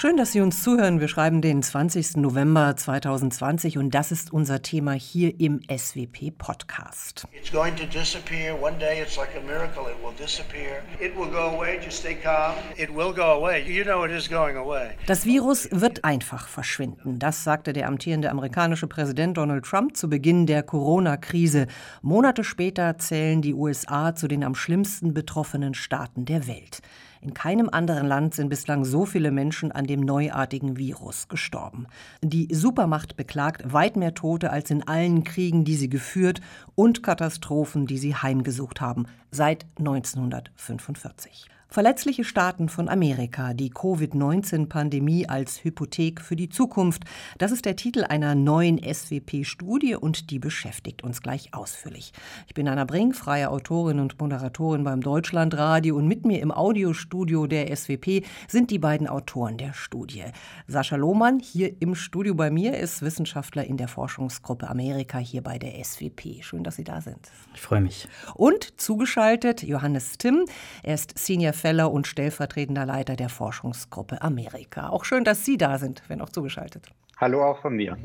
Schön, 0.00 0.16
dass 0.16 0.30
Sie 0.30 0.40
uns 0.40 0.62
zuhören. 0.62 1.00
Wir 1.00 1.08
schreiben 1.08 1.42
den 1.42 1.60
20. 1.60 2.18
November 2.18 2.76
2020 2.76 3.78
und 3.78 3.92
das 3.96 4.12
ist 4.12 4.32
unser 4.32 4.62
Thema 4.62 4.92
hier 4.92 5.40
im 5.40 5.60
SWP 5.68 6.30
Podcast. 6.38 7.26
It's 7.32 7.50
going 7.50 7.74
to 7.74 7.84
disappear. 7.84 8.54
One 8.62 8.78
day 8.78 9.02
it's 9.02 9.16
like 9.16 9.30
a 9.36 9.40
miracle. 9.44 9.90
It 9.90 9.96
will 10.00 10.14
disappear. 10.16 10.84
It 11.00 11.16
will 11.16 11.28
go 11.28 11.56
away. 11.56 11.80
Just 11.84 11.98
stay 11.98 12.14
calm. 12.14 12.54
It 12.76 12.90
will 12.94 13.12
go 13.12 13.22
away. 13.22 13.64
You 13.68 13.82
know 13.82 14.04
it 14.04 14.12
is 14.12 14.30
going 14.30 14.56
away. 14.56 14.90
Das 15.08 15.26
Virus 15.26 15.68
wird 15.72 16.04
einfach 16.04 16.46
verschwinden. 16.46 17.18
Das 17.18 17.42
sagte 17.42 17.72
der 17.72 17.88
amtierende 17.88 18.30
amerikanische 18.30 18.86
Präsident 18.86 19.36
Donald 19.36 19.64
Trump 19.64 19.96
zu 19.96 20.08
Beginn 20.08 20.46
der 20.46 20.62
Corona-Krise. 20.62 21.66
Monate 22.02 22.44
später 22.44 22.98
zählen 22.98 23.42
die 23.42 23.52
USA 23.52 24.14
zu 24.14 24.28
den 24.28 24.44
am 24.44 24.54
schlimmsten 24.54 25.12
betroffenen 25.12 25.74
Staaten 25.74 26.24
der 26.24 26.46
Welt. 26.46 26.82
In 27.20 27.34
keinem 27.34 27.68
anderen 27.70 28.06
Land 28.06 28.34
sind 28.34 28.48
bislang 28.48 28.84
so 28.84 29.04
viele 29.04 29.30
Menschen 29.30 29.72
an 29.72 29.86
dem 29.86 30.00
neuartigen 30.00 30.76
Virus 30.76 31.28
gestorben. 31.28 31.86
Die 32.22 32.48
Supermacht 32.54 33.16
beklagt 33.16 33.72
weit 33.72 33.96
mehr 33.96 34.14
Tote 34.14 34.50
als 34.50 34.70
in 34.70 34.86
allen 34.86 35.24
Kriegen, 35.24 35.64
die 35.64 35.76
sie 35.76 35.88
geführt 35.88 36.40
und 36.74 37.02
Katastrophen, 37.02 37.86
die 37.86 37.98
sie 37.98 38.14
heimgesucht 38.14 38.80
haben, 38.80 39.06
seit 39.30 39.66
1945. 39.78 41.48
Verletzliche 41.70 42.24
Staaten 42.24 42.70
von 42.70 42.88
Amerika, 42.88 43.52
die 43.52 43.68
Covid-19-Pandemie 43.68 45.28
als 45.28 45.62
Hypothek 45.62 46.22
für 46.22 46.34
die 46.34 46.48
Zukunft. 46.48 47.02
Das 47.36 47.52
ist 47.52 47.66
der 47.66 47.76
Titel 47.76 48.04
einer 48.04 48.34
neuen 48.34 48.78
SWP-Studie 48.82 49.94
und 49.94 50.30
die 50.30 50.38
beschäftigt 50.38 51.04
uns 51.04 51.20
gleich 51.20 51.52
ausführlich. 51.52 52.14
Ich 52.46 52.54
bin 52.54 52.68
Anna 52.68 52.86
Brink, 52.86 53.14
freie 53.14 53.50
Autorin 53.50 54.00
und 54.00 54.18
Moderatorin 54.18 54.82
beim 54.82 55.02
Deutschlandradio 55.02 55.94
und 55.94 56.08
mit 56.08 56.24
mir 56.24 56.40
im 56.40 56.52
Audiostudio 56.52 57.46
der 57.46 57.76
SWP 57.76 58.24
sind 58.48 58.70
die 58.70 58.78
beiden 58.78 59.06
Autoren 59.06 59.58
der 59.58 59.74
Studie. 59.74 60.24
Sascha 60.68 60.96
Lohmann 60.96 61.38
hier 61.38 61.82
im 61.82 61.94
Studio 61.94 62.34
bei 62.34 62.50
mir 62.50 62.78
ist 62.78 63.02
Wissenschaftler 63.02 63.64
in 63.64 63.76
der 63.76 63.88
Forschungsgruppe 63.88 64.70
Amerika 64.70 65.18
hier 65.18 65.42
bei 65.42 65.58
der 65.58 65.84
SWP. 65.84 66.42
Schön, 66.42 66.64
dass 66.64 66.76
Sie 66.76 66.84
da 66.84 67.02
sind. 67.02 67.30
Ich 67.52 67.60
freue 67.60 67.82
mich. 67.82 68.08
Und 68.36 68.80
zugeschaltet 68.80 69.62
Johannes 69.62 70.16
Timm. 70.16 70.46
Er 70.82 70.94
ist 70.94 71.18
Senior 71.18 71.57
Fellow 71.58 71.88
und 71.88 72.06
stellvertretender 72.06 72.86
Leiter 72.86 73.16
der 73.16 73.28
Forschungsgruppe 73.28 74.22
Amerika. 74.22 74.88
Auch 74.90 75.04
schön, 75.04 75.24
dass 75.24 75.44
Sie 75.44 75.58
da 75.58 75.78
sind, 75.78 76.02
wenn 76.08 76.20
auch 76.20 76.30
zugeschaltet. 76.30 76.86
Hallo 77.18 77.44
auch 77.44 77.60
von 77.60 77.74
mir. 77.74 77.96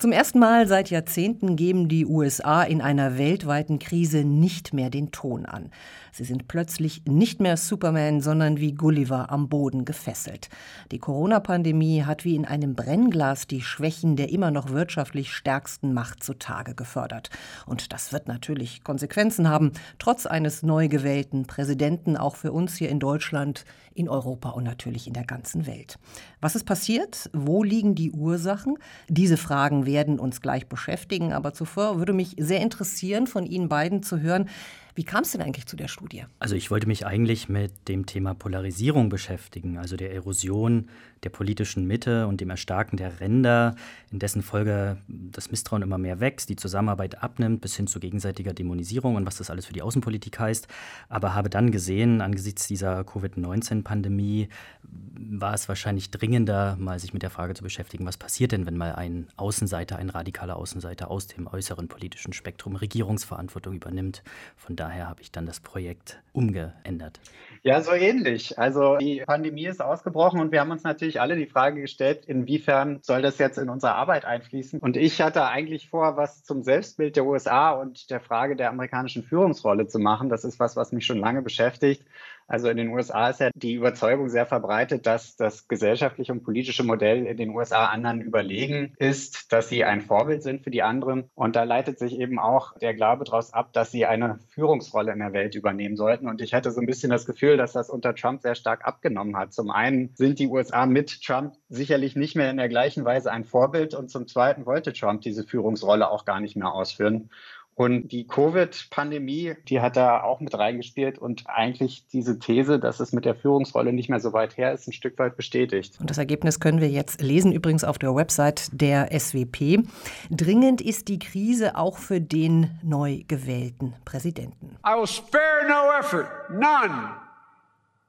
Zum 0.00 0.12
ersten 0.12 0.38
Mal 0.38 0.66
seit 0.66 0.88
Jahrzehnten 0.88 1.56
geben 1.56 1.86
die 1.86 2.06
USA 2.06 2.62
in 2.62 2.80
einer 2.80 3.18
weltweiten 3.18 3.78
Krise 3.78 4.24
nicht 4.24 4.72
mehr 4.72 4.88
den 4.88 5.12
Ton 5.12 5.44
an. 5.44 5.70
Sie 6.10 6.24
sind 6.24 6.48
plötzlich 6.48 7.02
nicht 7.06 7.38
mehr 7.42 7.58
Superman, 7.58 8.22
sondern 8.22 8.58
wie 8.58 8.72
Gulliver 8.72 9.30
am 9.30 9.50
Boden 9.50 9.84
gefesselt. 9.84 10.48
Die 10.90 10.98
Corona-Pandemie 10.98 12.04
hat 12.04 12.24
wie 12.24 12.34
in 12.34 12.46
einem 12.46 12.74
Brennglas 12.74 13.46
die 13.46 13.60
Schwächen 13.60 14.16
der 14.16 14.30
immer 14.30 14.50
noch 14.50 14.70
wirtschaftlich 14.70 15.34
stärksten 15.34 15.92
Macht 15.92 16.24
zutage 16.24 16.74
gefördert. 16.74 17.28
Und 17.66 17.92
das 17.92 18.10
wird 18.10 18.26
natürlich 18.26 18.82
Konsequenzen 18.82 19.50
haben, 19.50 19.72
trotz 19.98 20.24
eines 20.24 20.62
neu 20.62 20.88
gewählten 20.88 21.46
Präsidenten, 21.46 22.16
auch 22.16 22.36
für 22.36 22.52
uns 22.52 22.74
hier 22.74 22.88
in 22.88 23.00
Deutschland, 23.00 23.66
in 23.92 24.08
Europa 24.08 24.50
und 24.50 24.64
natürlich 24.64 25.06
in 25.06 25.12
der 25.12 25.24
ganzen 25.24 25.66
Welt. 25.66 25.98
Was 26.40 26.56
ist 26.56 26.64
passiert? 26.64 27.28
Wo 27.32 27.62
liegen 27.62 27.94
die 27.94 28.12
Ursachen? 28.12 28.78
Diese 29.08 29.36
Fragen 29.36 29.84
werden 29.92 30.20
uns 30.20 30.40
gleich 30.40 30.68
beschäftigen, 30.68 31.32
aber 31.32 31.52
zuvor 31.52 31.98
würde 31.98 32.12
mich 32.12 32.36
sehr 32.38 32.60
interessieren, 32.60 33.26
von 33.26 33.44
Ihnen 33.44 33.68
beiden 33.68 34.02
zu 34.02 34.20
hören, 34.20 34.48
wie 34.94 35.04
kam 35.04 35.22
es 35.22 35.32
denn 35.32 35.42
eigentlich 35.42 35.66
zu 35.66 35.76
der 35.76 35.88
Studie? 35.88 36.24
Also 36.38 36.54
ich 36.54 36.70
wollte 36.70 36.86
mich 36.86 37.06
eigentlich 37.06 37.48
mit 37.48 37.88
dem 37.88 38.06
Thema 38.06 38.34
Polarisierung 38.34 39.08
beschäftigen, 39.08 39.78
also 39.78 39.96
der 39.96 40.12
Erosion 40.12 40.88
der 41.22 41.30
politischen 41.30 41.86
Mitte 41.86 42.26
und 42.26 42.40
dem 42.40 42.50
Erstarken 42.50 42.96
der 42.96 43.20
Ränder, 43.20 43.74
in 44.10 44.18
dessen 44.18 44.42
Folge 44.42 44.98
das 45.08 45.50
Misstrauen 45.50 45.82
immer 45.82 45.98
mehr 45.98 46.20
wächst, 46.20 46.48
die 46.48 46.56
Zusammenarbeit 46.56 47.22
abnimmt 47.22 47.60
bis 47.60 47.76
hin 47.76 47.86
zu 47.86 48.00
gegenseitiger 48.00 48.54
Dämonisierung 48.54 49.16
und 49.16 49.26
was 49.26 49.36
das 49.36 49.50
alles 49.50 49.66
für 49.66 49.72
die 49.72 49.82
Außenpolitik 49.82 50.38
heißt. 50.38 50.66
Aber 51.08 51.34
habe 51.34 51.50
dann 51.50 51.70
gesehen, 51.70 52.20
angesichts 52.20 52.66
dieser 52.66 53.04
Covid-19-Pandemie 53.04 54.48
war 54.82 55.54
es 55.54 55.68
wahrscheinlich 55.68 56.10
dringender, 56.10 56.76
mal 56.78 56.98
sich 56.98 57.12
mit 57.12 57.22
der 57.22 57.30
Frage 57.30 57.54
zu 57.54 57.62
beschäftigen, 57.62 58.06
was 58.06 58.16
passiert 58.16 58.52
denn, 58.52 58.66
wenn 58.66 58.76
mal 58.76 58.94
ein 58.94 59.28
Außenseiter, 59.36 59.96
ein 59.96 60.10
radikaler 60.10 60.56
Außenseiter 60.56 61.10
aus 61.10 61.26
dem 61.26 61.46
äußeren 61.46 61.88
politischen 61.88 62.32
Spektrum 62.32 62.76
Regierungsverantwortung 62.76 63.74
übernimmt. 63.74 64.22
Von 64.56 64.76
daher 64.80 65.08
habe 65.08 65.20
ich 65.20 65.30
dann 65.30 65.46
das 65.46 65.60
Projekt 65.60 66.22
umgeändert. 66.32 67.20
Ja, 67.62 67.82
so 67.82 67.92
ähnlich. 67.92 68.58
Also 68.58 68.96
die 68.96 69.22
Pandemie 69.26 69.66
ist 69.66 69.82
ausgebrochen 69.82 70.40
und 70.40 70.50
wir 70.50 70.60
haben 70.60 70.70
uns 70.70 70.82
natürlich 70.82 71.20
alle 71.20 71.36
die 71.36 71.46
Frage 71.46 71.82
gestellt, 71.82 72.24
inwiefern 72.24 73.00
soll 73.02 73.20
das 73.20 73.36
jetzt 73.36 73.58
in 73.58 73.68
unsere 73.68 73.94
Arbeit 73.94 74.24
einfließen? 74.24 74.80
Und 74.80 74.96
ich 74.96 75.20
hatte 75.20 75.44
eigentlich 75.44 75.90
vor, 75.90 76.16
was 76.16 76.42
zum 76.42 76.62
Selbstbild 76.62 77.16
der 77.16 77.26
USA 77.26 77.72
und 77.72 78.08
der 78.10 78.20
Frage 78.20 78.56
der 78.56 78.70
amerikanischen 78.70 79.22
Führungsrolle 79.22 79.86
zu 79.86 79.98
machen. 79.98 80.30
Das 80.30 80.44
ist 80.44 80.58
was, 80.58 80.76
was 80.76 80.92
mich 80.92 81.04
schon 81.04 81.18
lange 81.18 81.42
beschäftigt. 81.42 82.02
Also 82.50 82.68
in 82.68 82.78
den 82.78 82.88
USA 82.88 83.30
ist 83.30 83.38
ja 83.38 83.50
die 83.54 83.74
Überzeugung 83.74 84.28
sehr 84.28 84.44
verbreitet, 84.44 85.06
dass 85.06 85.36
das 85.36 85.68
gesellschaftliche 85.68 86.32
und 86.32 86.42
politische 86.42 86.82
Modell 86.82 87.24
in 87.24 87.36
den 87.36 87.50
USA 87.50 87.86
anderen 87.86 88.20
überlegen 88.20 88.92
ist, 88.98 89.52
dass 89.52 89.68
sie 89.68 89.84
ein 89.84 90.00
Vorbild 90.00 90.42
sind 90.42 90.64
für 90.64 90.72
die 90.72 90.82
anderen. 90.82 91.30
Und 91.36 91.54
da 91.54 91.62
leitet 91.62 92.00
sich 92.00 92.18
eben 92.18 92.40
auch 92.40 92.76
der 92.78 92.92
Glaube 92.94 93.22
daraus 93.22 93.54
ab, 93.54 93.72
dass 93.72 93.92
sie 93.92 94.04
eine 94.04 94.40
Führungsrolle 94.48 95.12
in 95.12 95.20
der 95.20 95.32
Welt 95.32 95.54
übernehmen 95.54 95.96
sollten. 95.96 96.28
Und 96.28 96.42
ich 96.42 96.52
hatte 96.52 96.72
so 96.72 96.80
ein 96.80 96.88
bisschen 96.88 97.10
das 97.10 97.24
Gefühl, 97.24 97.56
dass 97.56 97.70
das 97.70 97.88
unter 97.88 98.16
Trump 98.16 98.42
sehr 98.42 98.56
stark 98.56 98.84
abgenommen 98.84 99.36
hat. 99.36 99.52
Zum 99.52 99.70
einen 99.70 100.10
sind 100.16 100.40
die 100.40 100.48
USA 100.48 100.86
mit 100.86 101.22
Trump 101.22 101.54
sicherlich 101.68 102.16
nicht 102.16 102.34
mehr 102.34 102.50
in 102.50 102.56
der 102.56 102.68
gleichen 102.68 103.04
Weise 103.04 103.30
ein 103.30 103.44
Vorbild 103.44 103.94
und 103.94 104.10
zum 104.10 104.26
zweiten 104.26 104.66
wollte 104.66 104.92
Trump 104.92 105.20
diese 105.20 105.44
Führungsrolle 105.44 106.10
auch 106.10 106.24
gar 106.24 106.40
nicht 106.40 106.56
mehr 106.56 106.72
ausführen. 106.72 107.30
Und 107.74 108.08
die 108.08 108.26
Covid-Pandemie, 108.26 109.54
die 109.68 109.80
hat 109.80 109.96
da 109.96 110.22
auch 110.22 110.40
mit 110.40 110.54
reingespielt 110.54 111.18
und 111.18 111.44
eigentlich 111.46 112.06
diese 112.12 112.38
These, 112.38 112.78
dass 112.78 113.00
es 113.00 113.12
mit 113.12 113.24
der 113.24 113.34
Führungsrolle 113.34 113.92
nicht 113.92 114.10
mehr 114.10 114.20
so 114.20 114.34
weit 114.34 114.58
her 114.58 114.72
ist, 114.72 114.86
ein 114.86 114.92
Stück 114.92 115.18
weit 115.18 115.36
bestätigt. 115.36 115.98
Und 115.98 116.10
das 116.10 116.18
Ergebnis 116.18 116.60
können 116.60 116.80
wir 116.80 116.90
jetzt 116.90 117.22
lesen, 117.22 117.52
übrigens 117.52 117.84
auf 117.84 117.98
der 117.98 118.14
Website 118.14 118.68
der 118.72 119.18
SWP. 119.18 119.84
Dringend 120.30 120.82
ist 120.82 121.08
die 121.08 121.18
Krise 121.18 121.76
auch 121.76 121.96
für 121.96 122.20
den 122.20 122.78
neu 122.82 123.22
gewählten 123.26 123.94
Präsidenten. 124.04 124.76
I 124.86 124.98
will 124.98 125.06
spare 125.06 125.66
no 125.66 125.90
effort, 125.98 126.50
none, 126.50 127.14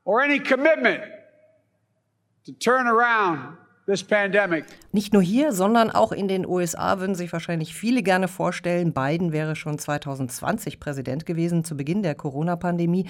or 0.03 0.21
any 0.21 0.39
commitment 0.39 1.01
to 2.45 2.51
turn 2.59 2.87
around 2.87 3.60
nicht 4.91 5.13
nur 5.13 5.21
hier, 5.21 5.53
sondern 5.53 5.89
auch 5.89 6.11
in 6.11 6.27
den 6.27 6.45
USA 6.45 6.99
würden 6.99 7.15
sich 7.15 7.33
wahrscheinlich 7.33 7.73
viele 7.73 8.03
gerne 8.03 8.27
vorstellen, 8.27 8.93
Biden 8.93 9.31
wäre 9.31 9.55
schon 9.55 9.79
2020 9.79 10.79
Präsident 10.79 11.25
gewesen 11.25 11.63
zu 11.63 11.75
Beginn 11.75 12.03
der 12.03 12.15
Corona-Pandemie. 12.15 13.07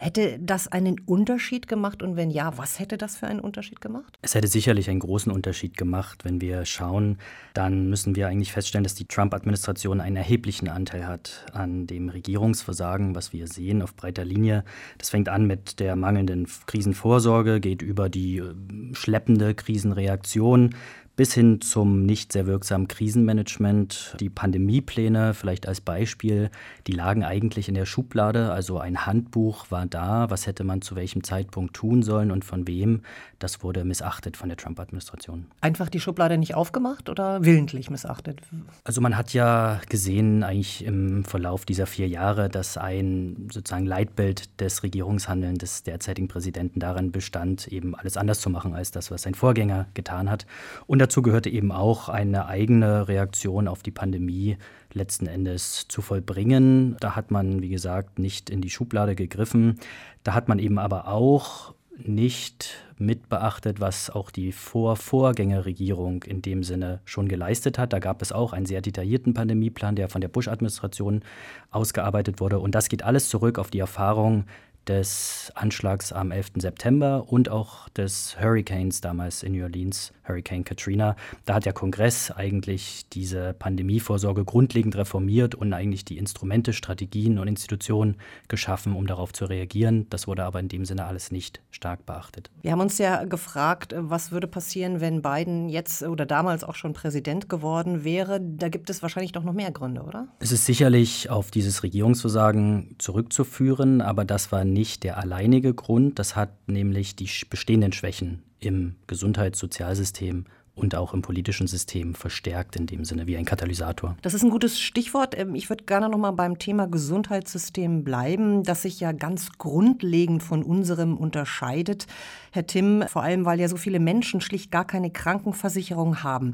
Hätte 0.00 0.38
das 0.38 0.68
einen 0.68 1.00
Unterschied 1.00 1.66
gemacht 1.66 2.04
und 2.04 2.14
wenn 2.14 2.30
ja, 2.30 2.56
was 2.56 2.78
hätte 2.78 2.96
das 2.96 3.16
für 3.16 3.26
einen 3.26 3.40
Unterschied 3.40 3.80
gemacht? 3.80 4.16
Es 4.22 4.36
hätte 4.36 4.46
sicherlich 4.46 4.88
einen 4.88 5.00
großen 5.00 5.32
Unterschied 5.32 5.76
gemacht. 5.76 6.24
Wenn 6.24 6.40
wir 6.40 6.64
schauen, 6.66 7.18
dann 7.52 7.90
müssen 7.90 8.14
wir 8.14 8.28
eigentlich 8.28 8.52
feststellen, 8.52 8.84
dass 8.84 8.94
die 8.94 9.06
Trump-Administration 9.06 10.00
einen 10.00 10.14
erheblichen 10.14 10.68
Anteil 10.68 11.08
hat 11.08 11.46
an 11.52 11.88
dem 11.88 12.10
Regierungsversagen, 12.10 13.16
was 13.16 13.32
wir 13.32 13.48
sehen 13.48 13.82
auf 13.82 13.96
breiter 13.96 14.24
Linie. 14.24 14.62
Das 14.98 15.10
fängt 15.10 15.28
an 15.28 15.48
mit 15.48 15.80
der 15.80 15.96
mangelnden 15.96 16.46
Krisenvorsorge, 16.66 17.58
geht 17.58 17.82
über 17.82 18.08
die 18.08 18.38
äh, 18.38 18.54
schleppende 18.92 19.56
Krisenreaktion 19.56 20.07
Reaktionen 20.08 20.74
bis 21.18 21.34
hin 21.34 21.60
zum 21.60 22.06
nicht 22.06 22.32
sehr 22.32 22.46
wirksamen 22.46 22.86
Krisenmanagement. 22.86 24.14
Die 24.20 24.30
Pandemiepläne, 24.30 25.34
vielleicht 25.34 25.66
als 25.66 25.80
Beispiel, 25.80 26.48
die 26.86 26.92
lagen 26.92 27.24
eigentlich 27.24 27.68
in 27.68 27.74
der 27.74 27.86
Schublade. 27.86 28.52
Also 28.52 28.78
ein 28.78 29.04
Handbuch 29.04 29.68
war 29.68 29.84
da, 29.86 30.30
was 30.30 30.46
hätte 30.46 30.62
man 30.62 30.80
zu 30.80 30.94
welchem 30.94 31.24
Zeitpunkt 31.24 31.74
tun 31.74 32.04
sollen 32.04 32.30
und 32.30 32.44
von 32.44 32.68
wem. 32.68 33.02
Das 33.40 33.64
wurde 33.64 33.84
missachtet 33.84 34.36
von 34.36 34.48
der 34.48 34.56
Trump-Administration. 34.56 35.46
Einfach 35.60 35.88
die 35.88 35.98
Schublade 35.98 36.38
nicht 36.38 36.54
aufgemacht 36.54 37.08
oder 37.08 37.44
willentlich 37.44 37.90
missachtet? 37.90 38.40
Also 38.84 39.00
man 39.00 39.16
hat 39.16 39.32
ja 39.32 39.80
gesehen, 39.88 40.44
eigentlich 40.44 40.84
im 40.84 41.24
Verlauf 41.24 41.64
dieser 41.64 41.86
vier 41.86 42.06
Jahre, 42.06 42.48
dass 42.48 42.78
ein 42.78 43.48
sozusagen 43.52 43.86
Leitbild 43.86 44.60
des 44.60 44.84
Regierungshandelns 44.84 45.58
des 45.58 45.82
derzeitigen 45.82 46.28
Präsidenten 46.28 46.78
darin 46.78 47.10
bestand, 47.10 47.66
eben 47.66 47.96
alles 47.96 48.16
anders 48.16 48.40
zu 48.40 48.50
machen 48.50 48.72
als 48.72 48.92
das, 48.92 49.10
was 49.10 49.22
sein 49.22 49.34
Vorgänger 49.34 49.88
getan 49.94 50.30
hat. 50.30 50.46
Und 50.86 51.07
dazu 51.08 51.22
gehörte 51.22 51.48
eben 51.48 51.72
auch 51.72 52.10
eine 52.10 52.48
eigene 52.48 53.08
Reaktion 53.08 53.66
auf 53.66 53.82
die 53.82 53.90
Pandemie 53.90 54.58
letzten 54.92 55.26
Endes 55.26 55.88
zu 55.88 56.02
vollbringen. 56.02 56.98
Da 57.00 57.16
hat 57.16 57.30
man, 57.30 57.62
wie 57.62 57.70
gesagt, 57.70 58.18
nicht 58.18 58.50
in 58.50 58.60
die 58.60 58.68
Schublade 58.68 59.14
gegriffen. 59.14 59.78
Da 60.22 60.34
hat 60.34 60.48
man 60.48 60.58
eben 60.58 60.78
aber 60.78 61.08
auch 61.08 61.72
nicht 61.96 62.84
mitbeachtet, 62.98 63.80
was 63.80 64.10
auch 64.10 64.30
die 64.30 64.52
Vorvorgängerregierung 64.52 66.24
in 66.24 66.42
dem 66.42 66.62
Sinne 66.62 67.00
schon 67.06 67.26
geleistet 67.26 67.78
hat. 67.78 67.94
Da 67.94 68.00
gab 68.00 68.20
es 68.20 68.30
auch 68.30 68.52
einen 68.52 68.66
sehr 68.66 68.82
detaillierten 68.82 69.32
Pandemieplan, 69.32 69.96
der 69.96 70.10
von 70.10 70.20
der 70.20 70.28
Bush-Administration 70.28 71.22
ausgearbeitet 71.70 72.38
wurde. 72.38 72.58
Und 72.58 72.74
das 72.74 72.90
geht 72.90 73.02
alles 73.02 73.30
zurück 73.30 73.58
auf 73.58 73.70
die 73.70 73.78
Erfahrung 73.78 74.44
des 74.88 75.52
Anschlags 75.54 76.12
am 76.12 76.30
11. 76.32 76.52
September 76.56 77.24
und 77.26 77.48
auch 77.48 77.88
des 77.90 78.36
Hurricanes 78.38 79.00
damals 79.00 79.42
in 79.42 79.52
New 79.52 79.62
Orleans, 79.62 80.12
Hurricane 80.28 80.64
Katrina. 80.64 81.16
Da 81.44 81.54
hat 81.54 81.64
der 81.64 81.72
Kongress 81.72 82.30
eigentlich 82.30 83.06
diese 83.12 83.54
Pandemievorsorge 83.58 84.44
grundlegend 84.44 84.96
reformiert 84.96 85.54
und 85.54 85.72
eigentlich 85.72 86.04
die 86.04 86.18
Instrumente, 86.18 86.72
Strategien 86.72 87.38
und 87.38 87.48
Institutionen 87.48 88.16
geschaffen, 88.48 88.94
um 88.94 89.06
darauf 89.06 89.32
zu 89.32 89.46
reagieren. 89.46 90.06
Das 90.10 90.26
wurde 90.26 90.44
aber 90.44 90.60
in 90.60 90.68
dem 90.68 90.84
Sinne 90.84 91.06
alles 91.06 91.30
nicht 91.30 91.60
stark 91.70 92.06
beachtet. 92.06 92.50
Wir 92.62 92.72
haben 92.72 92.80
uns 92.80 92.98
ja 92.98 93.24
gefragt, 93.24 93.94
was 93.96 94.32
würde 94.32 94.46
passieren, 94.46 95.00
wenn 95.00 95.22
Biden 95.22 95.68
jetzt 95.68 96.02
oder 96.02 96.26
damals 96.26 96.64
auch 96.64 96.74
schon 96.74 96.92
Präsident 96.92 97.48
geworden 97.48 98.04
wäre. 98.04 98.40
Da 98.40 98.68
gibt 98.68 98.90
es 98.90 99.02
wahrscheinlich 99.02 99.32
doch 99.32 99.44
noch 99.44 99.52
mehr 99.52 99.70
Gründe, 99.70 100.02
oder? 100.02 100.28
Es 100.40 100.52
ist 100.52 100.66
sicherlich 100.66 101.30
auf 101.30 101.50
dieses 101.50 101.82
Regierungsversagen 101.82 102.96
zurückzuführen, 102.98 104.00
aber 104.00 104.24
das 104.24 104.52
war 104.52 104.64
nicht 104.64 105.04
der 105.04 105.18
alleinige 105.18 105.74
Grund. 105.74 106.18
Das 106.18 106.36
hat 106.36 106.50
nämlich 106.68 107.16
die 107.16 107.28
bestehenden 107.48 107.92
Schwächen 107.92 108.42
im 108.60 108.96
Gesundheitssozialsystem 109.06 110.46
und 110.78 110.94
auch 110.94 111.12
im 111.12 111.22
politischen 111.22 111.66
System 111.66 112.14
verstärkt 112.14 112.76
in 112.76 112.86
dem 112.86 113.04
Sinne 113.04 113.26
wie 113.26 113.36
ein 113.36 113.44
Katalysator. 113.44 114.16
Das 114.22 114.34
ist 114.34 114.42
ein 114.42 114.50
gutes 114.50 114.80
Stichwort. 114.80 115.36
Ähm, 115.38 115.54
ich 115.54 115.68
würde 115.68 115.84
gerne 115.84 116.08
noch 116.08 116.18
mal 116.18 116.30
beim 116.30 116.58
Thema 116.58 116.86
Gesundheitssystem 116.86 118.04
bleiben, 118.04 118.62
das 118.62 118.82
sich 118.82 119.00
ja 119.00 119.12
ganz 119.12 119.58
grundlegend 119.58 120.42
von 120.42 120.62
unserem 120.62 121.16
unterscheidet. 121.16 122.06
Herr 122.52 122.66
Timm, 122.66 123.04
vor 123.06 123.22
allem 123.22 123.44
weil 123.44 123.60
ja 123.60 123.68
so 123.68 123.76
viele 123.76 124.00
Menschen 124.00 124.40
schlicht 124.40 124.70
gar 124.70 124.86
keine 124.86 125.10
Krankenversicherung 125.10 126.22
haben. 126.22 126.52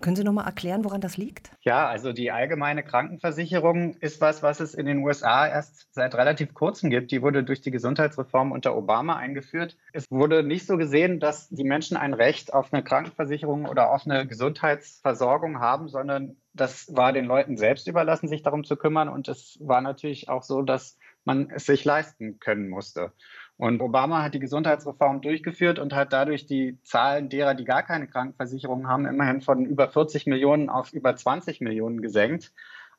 Können 0.00 0.16
Sie 0.16 0.24
noch 0.24 0.32
mal 0.32 0.44
erklären, 0.44 0.84
woran 0.84 1.00
das 1.00 1.16
liegt? 1.16 1.50
Ja, 1.62 1.88
also 1.88 2.12
die 2.12 2.30
allgemeine 2.30 2.82
Krankenversicherung 2.82 3.94
ist 4.00 4.20
was, 4.20 4.42
was 4.42 4.60
es 4.60 4.74
in 4.74 4.84
den 4.84 4.98
USA 4.98 5.48
erst 5.48 5.88
seit 5.92 6.14
relativ 6.14 6.52
kurzem 6.52 6.90
gibt. 6.90 7.10
Die 7.12 7.22
wurde 7.22 7.42
durch 7.42 7.62
die 7.62 7.70
Gesundheitsreform 7.70 8.52
unter 8.52 8.76
Obama 8.76 9.16
eingeführt. 9.16 9.76
Es 9.92 10.10
wurde 10.10 10.42
nicht 10.42 10.66
so 10.66 10.76
gesehen, 10.76 11.18
dass 11.18 11.48
die 11.48 11.64
Menschen 11.64 11.96
ein 11.96 12.12
Recht 12.12 12.52
auf 12.52 12.72
eine 12.72 12.82
Krankenversicherung 12.82 13.65
oder 13.68 13.90
auf 13.90 14.06
eine 14.06 14.26
Gesundheitsversorgung 14.26 15.60
haben, 15.60 15.88
sondern 15.88 16.36
das 16.52 16.94
war 16.94 17.12
den 17.12 17.26
Leuten 17.26 17.56
selbst 17.56 17.86
überlassen, 17.88 18.28
sich 18.28 18.42
darum 18.42 18.64
zu 18.64 18.76
kümmern. 18.76 19.08
Und 19.08 19.28
es 19.28 19.58
war 19.60 19.80
natürlich 19.80 20.28
auch 20.28 20.42
so, 20.42 20.62
dass 20.62 20.98
man 21.24 21.50
es 21.50 21.66
sich 21.66 21.84
leisten 21.84 22.38
können 22.38 22.68
musste. 22.68 23.12
Und 23.58 23.80
Obama 23.80 24.22
hat 24.22 24.34
die 24.34 24.38
Gesundheitsreform 24.38 25.22
durchgeführt 25.22 25.78
und 25.78 25.94
hat 25.94 26.12
dadurch 26.12 26.46
die 26.46 26.78
Zahlen 26.82 27.28
derer, 27.28 27.54
die 27.54 27.64
gar 27.64 27.82
keine 27.82 28.06
Krankenversicherung 28.06 28.86
haben, 28.86 29.06
immerhin 29.06 29.40
von 29.40 29.64
über 29.64 29.88
40 29.88 30.26
Millionen 30.26 30.68
auf 30.68 30.92
über 30.92 31.16
20 31.16 31.60
Millionen 31.60 32.02
gesenkt. 32.02 32.52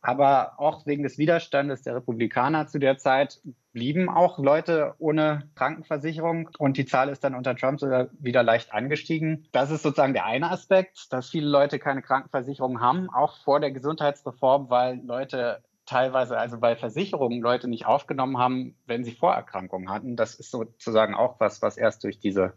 Aber 0.07 0.53
auch 0.55 0.85
wegen 0.85 1.03
des 1.03 1.17
Widerstandes 1.17 1.81
der 1.81 1.97
Republikaner 1.97 2.65
zu 2.67 2.79
der 2.79 2.97
Zeit 2.97 3.41
blieben 3.73 4.07
auch 4.07 4.39
Leute 4.39 4.95
ohne 4.99 5.49
Krankenversicherung 5.55 6.49
und 6.57 6.77
die 6.77 6.85
Zahl 6.85 7.09
ist 7.09 7.25
dann 7.25 7.35
unter 7.35 7.57
Trump 7.57 7.81
sogar 7.81 8.07
wieder 8.17 8.41
leicht 8.41 8.73
angestiegen. 8.73 9.49
Das 9.51 9.69
ist 9.69 9.83
sozusagen 9.83 10.13
der 10.13 10.25
eine 10.25 10.49
Aspekt, 10.49 11.11
dass 11.11 11.29
viele 11.29 11.49
Leute 11.49 11.77
keine 11.77 12.01
Krankenversicherung 12.01 12.79
haben, 12.79 13.09
auch 13.09 13.35
vor 13.43 13.59
der 13.59 13.71
Gesundheitsreform, 13.71 14.69
weil 14.69 15.01
Leute 15.03 15.61
teilweise 15.85 16.37
also 16.37 16.57
bei 16.57 16.77
Versicherungen 16.77 17.41
Leute 17.41 17.67
nicht 17.67 17.85
aufgenommen 17.85 18.37
haben, 18.37 18.77
wenn 18.85 19.03
sie 19.03 19.11
Vorerkrankungen 19.11 19.89
hatten. 19.89 20.15
Das 20.15 20.35
ist 20.35 20.51
sozusagen 20.51 21.15
auch 21.15 21.37
was, 21.41 21.61
was 21.61 21.75
erst 21.75 22.05
durch 22.05 22.17
diese 22.17 22.53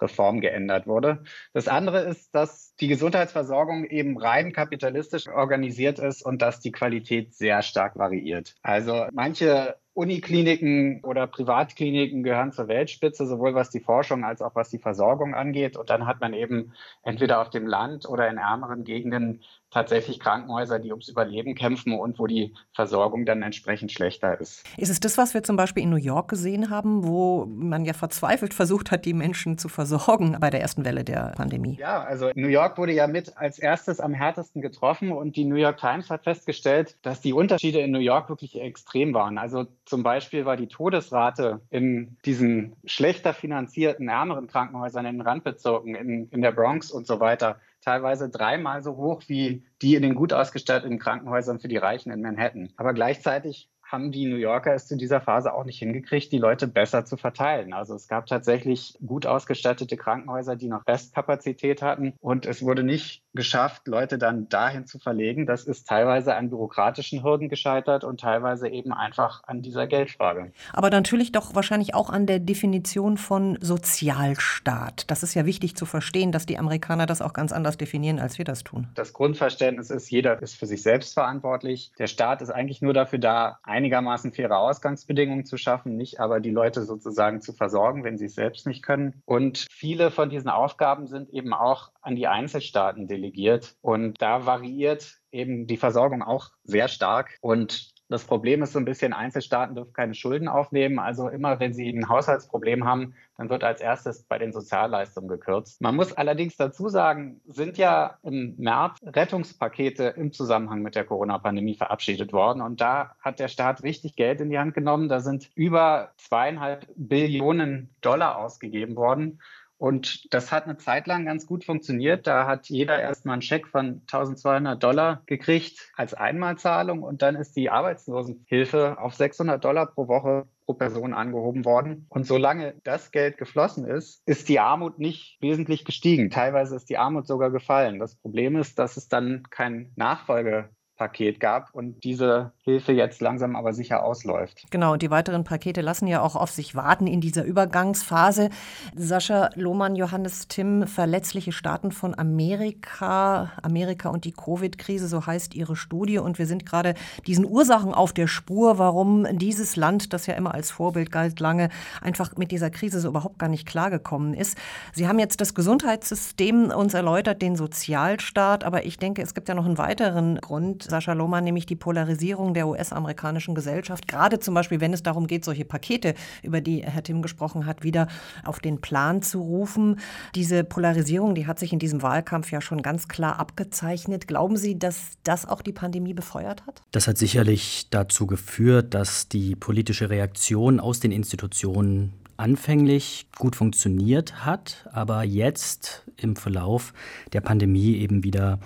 Reform 0.00 0.40
geändert 0.40 0.86
wurde. 0.86 1.24
Das 1.52 1.68
andere 1.68 2.00
ist, 2.00 2.34
dass 2.34 2.74
die 2.76 2.88
Gesundheitsversorgung 2.88 3.84
eben 3.84 4.18
rein 4.18 4.52
kapitalistisch 4.52 5.28
organisiert 5.28 5.98
ist 5.98 6.22
und 6.22 6.42
dass 6.42 6.60
die 6.60 6.72
Qualität 6.72 7.34
sehr 7.34 7.62
stark 7.62 7.96
variiert. 7.96 8.54
Also 8.62 9.06
manche 9.12 9.76
Unikliniken 9.96 11.02
oder 11.04 11.26
Privatkliniken 11.26 12.22
gehören 12.22 12.52
zur 12.52 12.68
Weltspitze, 12.68 13.26
sowohl 13.26 13.54
was 13.54 13.70
die 13.70 13.80
Forschung 13.80 14.24
als 14.24 14.42
auch 14.42 14.54
was 14.54 14.68
die 14.68 14.78
Versorgung 14.78 15.34
angeht. 15.34 15.78
Und 15.78 15.88
dann 15.88 16.06
hat 16.06 16.20
man 16.20 16.34
eben 16.34 16.74
entweder 17.02 17.40
auf 17.40 17.48
dem 17.48 17.66
Land 17.66 18.06
oder 18.06 18.28
in 18.28 18.36
ärmeren 18.36 18.84
Gegenden 18.84 19.42
tatsächlich 19.70 20.20
Krankenhäuser, 20.20 20.78
die 20.78 20.90
ums 20.90 21.08
Überleben 21.08 21.54
kämpfen 21.54 21.98
und 21.98 22.18
wo 22.18 22.26
die 22.26 22.54
Versorgung 22.72 23.26
dann 23.26 23.42
entsprechend 23.42 23.92
schlechter 23.92 24.40
ist. 24.40 24.64
Ist 24.76 24.90
es 24.90 25.00
das, 25.00 25.18
was 25.18 25.34
wir 25.34 25.42
zum 25.42 25.56
Beispiel 25.56 25.82
in 25.82 25.90
New 25.90 25.96
York 25.96 26.28
gesehen 26.28 26.70
haben, 26.70 27.06
wo 27.06 27.46
man 27.46 27.84
ja 27.84 27.92
verzweifelt 27.92 28.54
versucht 28.54 28.90
hat, 28.90 29.04
die 29.04 29.12
Menschen 29.12 29.58
zu 29.58 29.68
versorgen 29.68 30.36
bei 30.40 30.50
der 30.50 30.60
ersten 30.60 30.84
Welle 30.84 31.04
der 31.04 31.32
Pandemie? 31.36 31.76
Ja, 31.78 32.02
also 32.02 32.30
New 32.34 32.48
York 32.48 32.78
wurde 32.78 32.92
ja 32.92 33.06
mit 33.06 33.36
als 33.36 33.58
erstes 33.58 34.00
am 34.00 34.14
härtesten 34.14 34.62
getroffen 34.62 35.12
und 35.12 35.36
die 35.36 35.44
New 35.44 35.56
York 35.56 35.78
Times 35.78 36.10
hat 36.10 36.24
festgestellt, 36.24 36.96
dass 37.02 37.20
die 37.20 37.32
Unterschiede 37.32 37.80
in 37.80 37.90
New 37.90 37.98
York 37.98 38.28
wirklich 38.28 38.60
extrem 38.60 39.14
waren. 39.14 39.36
Also 39.38 39.66
zum 39.84 40.02
Beispiel 40.02 40.44
war 40.44 40.56
die 40.56 40.68
Todesrate 40.68 41.60
in 41.70 42.16
diesen 42.24 42.76
schlechter 42.84 43.34
finanzierten, 43.34 44.08
ärmeren 44.08 44.46
Krankenhäusern 44.46 45.06
in 45.06 45.18
den 45.18 45.20
Randbezirken, 45.22 45.94
in, 45.94 46.28
in 46.30 46.42
der 46.42 46.52
Bronx 46.52 46.90
und 46.90 47.06
so 47.06 47.20
weiter 47.20 47.60
teilweise 47.86 48.28
dreimal 48.28 48.82
so 48.82 48.96
hoch 48.96 49.22
wie 49.28 49.64
die 49.80 49.94
in 49.94 50.02
den 50.02 50.16
gut 50.16 50.32
ausgestatteten 50.32 50.98
Krankenhäusern 50.98 51.60
für 51.60 51.68
die 51.68 51.76
Reichen 51.76 52.10
in 52.10 52.20
Manhattan. 52.20 52.72
Aber 52.76 52.92
gleichzeitig 52.92 53.70
haben 53.86 54.10
die 54.12 54.26
New 54.26 54.36
Yorker 54.36 54.74
es 54.74 54.90
in 54.90 54.98
dieser 54.98 55.20
Phase 55.20 55.52
auch 55.54 55.64
nicht 55.64 55.78
hingekriegt, 55.78 56.32
die 56.32 56.38
Leute 56.38 56.66
besser 56.66 57.04
zu 57.04 57.16
verteilen. 57.16 57.72
Also 57.72 57.94
es 57.94 58.08
gab 58.08 58.26
tatsächlich 58.26 58.98
gut 59.04 59.26
ausgestattete 59.26 59.96
Krankenhäuser, 59.96 60.56
die 60.56 60.68
noch 60.68 60.86
Restkapazität 60.86 61.82
hatten 61.82 62.14
und 62.20 62.46
es 62.46 62.62
wurde 62.62 62.82
nicht 62.82 63.22
geschafft, 63.36 63.86
Leute 63.86 64.18
dann 64.18 64.48
dahin 64.48 64.86
zu 64.86 64.98
verlegen. 64.98 65.46
Das 65.46 65.64
ist 65.64 65.86
teilweise 65.86 66.34
an 66.34 66.50
bürokratischen 66.50 67.22
Hürden 67.22 67.48
gescheitert 67.48 68.02
und 68.02 68.20
teilweise 68.20 68.68
eben 68.68 68.92
einfach 68.92 69.44
an 69.46 69.62
dieser 69.62 69.86
Geldfrage. 69.86 70.52
Aber 70.72 70.90
natürlich 70.90 71.30
doch 71.30 71.54
wahrscheinlich 71.54 71.94
auch 71.94 72.10
an 72.10 72.26
der 72.26 72.40
Definition 72.40 73.16
von 73.18 73.58
Sozialstaat. 73.60 75.08
Das 75.10 75.22
ist 75.22 75.34
ja 75.34 75.46
wichtig 75.46 75.76
zu 75.76 75.86
verstehen, 75.86 76.32
dass 76.32 76.46
die 76.46 76.58
Amerikaner 76.58 77.06
das 77.06 77.22
auch 77.22 77.34
ganz 77.34 77.52
anders 77.52 77.76
definieren, 77.76 78.18
als 78.18 78.38
wir 78.38 78.44
das 78.44 78.64
tun. 78.64 78.88
Das 78.94 79.12
Grundverständnis 79.12 79.90
ist, 79.90 80.10
jeder 80.10 80.42
ist 80.42 80.56
für 80.56 80.66
sich 80.66 80.82
selbst 80.82 81.14
verantwortlich. 81.14 81.92
Der 81.98 82.06
Staat 82.06 82.42
ist 82.42 82.50
eigentlich 82.50 82.82
nur 82.82 82.94
dafür 82.94 83.18
da, 83.18 83.58
einigermaßen 83.76 84.32
faire 84.32 84.58
Ausgangsbedingungen 84.58 85.44
zu 85.44 85.58
schaffen, 85.58 85.96
nicht 85.96 86.18
aber 86.18 86.40
die 86.40 86.50
Leute 86.50 86.82
sozusagen 86.82 87.42
zu 87.42 87.52
versorgen, 87.52 88.04
wenn 88.04 88.16
sie 88.16 88.24
es 88.24 88.34
selbst 88.34 88.66
nicht 88.66 88.82
können. 88.82 89.22
Und 89.26 89.66
viele 89.70 90.10
von 90.10 90.30
diesen 90.30 90.48
Aufgaben 90.48 91.06
sind 91.06 91.28
eben 91.28 91.52
auch 91.52 91.90
an 92.00 92.16
die 92.16 92.26
Einzelstaaten 92.26 93.06
delegiert. 93.06 93.76
Und 93.82 94.20
da 94.22 94.46
variiert 94.46 95.18
eben 95.30 95.66
die 95.66 95.76
Versorgung 95.76 96.22
auch 96.22 96.52
sehr 96.64 96.88
stark. 96.88 97.36
Und 97.42 97.90
das 98.08 98.24
Problem 98.24 98.62
ist 98.62 98.72
so 98.72 98.78
ein 98.78 98.84
bisschen, 98.84 99.12
Einzelstaaten 99.12 99.74
dürfen 99.74 99.92
keine 99.92 100.14
Schulden 100.14 100.46
aufnehmen. 100.46 100.98
Also 100.98 101.28
immer, 101.28 101.58
wenn 101.58 101.74
sie 101.74 101.88
ein 101.88 102.08
Haushaltsproblem 102.08 102.84
haben, 102.84 103.14
dann 103.36 103.50
wird 103.50 103.64
als 103.64 103.80
erstes 103.80 104.22
bei 104.22 104.38
den 104.38 104.52
Sozialleistungen 104.52 105.28
gekürzt. 105.28 105.80
Man 105.80 105.96
muss 105.96 106.12
allerdings 106.12 106.56
dazu 106.56 106.88
sagen, 106.88 107.40
sind 107.46 107.78
ja 107.78 108.18
im 108.22 108.54
März 108.58 109.00
Rettungspakete 109.04 110.14
im 110.16 110.32
Zusammenhang 110.32 110.82
mit 110.82 110.94
der 110.94 111.04
Corona-Pandemie 111.04 111.74
verabschiedet 111.74 112.32
worden. 112.32 112.62
Und 112.62 112.80
da 112.80 113.16
hat 113.20 113.40
der 113.40 113.48
Staat 113.48 113.82
richtig 113.82 114.14
Geld 114.14 114.40
in 114.40 114.50
die 114.50 114.58
Hand 114.58 114.74
genommen. 114.74 115.08
Da 115.08 115.20
sind 115.20 115.50
über 115.56 116.12
zweieinhalb 116.16 116.86
Billionen 116.94 117.90
Dollar 118.00 118.38
ausgegeben 118.38 118.94
worden. 118.94 119.40
Und 119.78 120.32
das 120.32 120.52
hat 120.52 120.64
eine 120.64 120.78
Zeit 120.78 121.06
lang 121.06 121.26
ganz 121.26 121.46
gut 121.46 121.64
funktioniert. 121.64 122.26
Da 122.26 122.46
hat 122.46 122.68
jeder 122.68 122.98
erstmal 123.00 123.34
einen 123.34 123.42
Scheck 123.42 123.68
von 123.68 124.02
1200 124.10 124.82
Dollar 124.82 125.22
gekriegt 125.26 125.92
als 125.96 126.14
Einmalzahlung 126.14 127.02
und 127.02 127.22
dann 127.22 127.36
ist 127.36 127.56
die 127.56 127.68
Arbeitslosenhilfe 127.68 128.98
auf 128.98 129.14
600 129.14 129.62
Dollar 129.62 129.86
pro 129.86 130.08
Woche 130.08 130.46
pro 130.64 130.74
Person 130.74 131.14
angehoben 131.14 131.64
worden. 131.64 132.06
Und 132.08 132.26
solange 132.26 132.74
das 132.84 133.12
Geld 133.12 133.38
geflossen 133.38 133.86
ist, 133.86 134.22
ist 134.26 134.48
die 134.48 134.60
Armut 134.60 134.98
nicht 134.98 135.36
wesentlich 135.40 135.84
gestiegen. 135.84 136.30
Teilweise 136.30 136.74
ist 136.74 136.88
die 136.88 136.98
Armut 136.98 137.26
sogar 137.26 137.50
gefallen. 137.50 137.98
Das 137.98 138.16
Problem 138.16 138.56
ist, 138.56 138.78
dass 138.78 138.96
es 138.96 139.08
dann 139.08 139.44
kein 139.50 139.92
Nachfolge 139.94 140.70
Paket 140.96 141.40
gab 141.40 141.74
und 141.74 142.04
diese 142.04 142.52
Hilfe 142.62 142.92
jetzt 142.92 143.20
langsam 143.20 143.54
aber 143.54 143.72
sicher 143.72 144.02
ausläuft. 144.02 144.64
Genau, 144.70 144.94
und 144.94 145.02
die 145.02 145.10
weiteren 145.10 145.44
Pakete 145.44 145.80
lassen 145.80 146.06
ja 146.06 146.20
auch 146.20 146.36
auf 146.36 146.50
sich 146.50 146.74
warten 146.74 147.06
in 147.06 147.20
dieser 147.20 147.44
Übergangsphase. 147.44 148.50
Sascha 148.94 149.50
Lohmann, 149.54 149.94
Johannes 149.94 150.48
Timm, 150.48 150.86
verletzliche 150.86 151.52
Staaten 151.52 151.92
von 151.92 152.18
Amerika, 152.18 153.52
Amerika 153.62 154.08
und 154.08 154.24
die 154.24 154.32
Covid-Krise, 154.32 155.06
so 155.06 155.26
heißt 155.26 155.54
Ihre 155.54 155.76
Studie. 155.76 156.18
Und 156.18 156.38
wir 156.38 156.46
sind 156.46 156.66
gerade 156.66 156.94
diesen 157.26 157.44
Ursachen 157.44 157.94
auf 157.94 158.12
der 158.12 158.26
Spur, 158.26 158.78
warum 158.78 159.26
dieses 159.38 159.76
Land, 159.76 160.12
das 160.12 160.26
ja 160.26 160.34
immer 160.34 160.54
als 160.54 160.70
Vorbild 160.70 161.12
galt, 161.12 161.38
lange 161.40 161.68
einfach 162.00 162.36
mit 162.36 162.50
dieser 162.50 162.70
Krise 162.70 163.00
so 163.00 163.08
überhaupt 163.08 163.38
gar 163.38 163.48
nicht 163.48 163.66
klargekommen 163.66 164.34
ist. 164.34 164.56
Sie 164.92 165.06
haben 165.06 165.18
jetzt 165.18 165.40
das 165.40 165.54
Gesundheitssystem 165.54 166.70
uns 166.70 166.94
erläutert, 166.94 167.42
den 167.42 167.56
Sozialstaat, 167.56 168.64
aber 168.64 168.86
ich 168.86 168.98
denke, 168.98 169.22
es 169.22 169.34
gibt 169.34 169.48
ja 169.48 169.54
noch 169.54 169.66
einen 169.66 169.78
weiteren 169.78 170.36
Grund, 170.40 170.85
Sascha 170.86 171.12
Lohmann, 171.12 171.44
nämlich 171.44 171.66
die 171.66 171.76
Polarisierung 171.76 172.54
der 172.54 172.66
US-amerikanischen 172.68 173.54
Gesellschaft, 173.54 174.08
gerade 174.08 174.38
zum 174.38 174.54
Beispiel, 174.54 174.80
wenn 174.80 174.92
es 174.92 175.02
darum 175.02 175.26
geht, 175.26 175.44
solche 175.44 175.64
Pakete, 175.64 176.14
über 176.42 176.60
die 176.60 176.82
Herr 176.82 177.02
Tim 177.02 177.22
gesprochen 177.22 177.66
hat, 177.66 177.82
wieder 177.82 178.08
auf 178.44 178.60
den 178.60 178.80
Plan 178.80 179.22
zu 179.22 179.40
rufen. 179.40 180.00
Diese 180.34 180.64
Polarisierung, 180.64 181.34
die 181.34 181.46
hat 181.46 181.58
sich 181.58 181.72
in 181.72 181.78
diesem 181.78 182.02
Wahlkampf 182.02 182.50
ja 182.50 182.60
schon 182.60 182.82
ganz 182.82 183.08
klar 183.08 183.38
abgezeichnet. 183.38 184.28
Glauben 184.28 184.56
Sie, 184.56 184.78
dass 184.78 185.18
das 185.24 185.46
auch 185.46 185.62
die 185.62 185.72
Pandemie 185.72 186.14
befeuert 186.14 186.66
hat? 186.66 186.82
Das 186.92 187.08
hat 187.08 187.18
sicherlich 187.18 187.88
dazu 187.90 188.26
geführt, 188.26 188.94
dass 188.94 189.28
die 189.28 189.56
politische 189.56 190.10
Reaktion 190.10 190.80
aus 190.80 191.00
den 191.00 191.12
Institutionen 191.12 192.12
anfänglich 192.36 193.28
gut 193.38 193.56
funktioniert 193.56 194.44
hat, 194.44 194.88
aber 194.92 195.24
jetzt 195.24 196.04
im 196.16 196.36
Verlauf 196.36 196.92
der 197.32 197.40
Pandemie 197.40 197.96
eben 197.96 198.24
wieder 198.24 198.58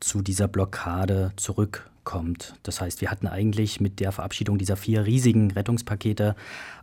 zu 0.00 0.22
dieser 0.22 0.48
Blockade 0.48 1.32
zurückkommt. 1.36 2.54
Das 2.62 2.80
heißt, 2.80 3.00
wir 3.00 3.10
hatten 3.10 3.26
eigentlich 3.26 3.80
mit 3.80 4.00
der 4.00 4.12
Verabschiedung 4.12 4.58
dieser 4.58 4.76
vier 4.76 5.04
riesigen 5.04 5.50
Rettungspakete 5.50 6.36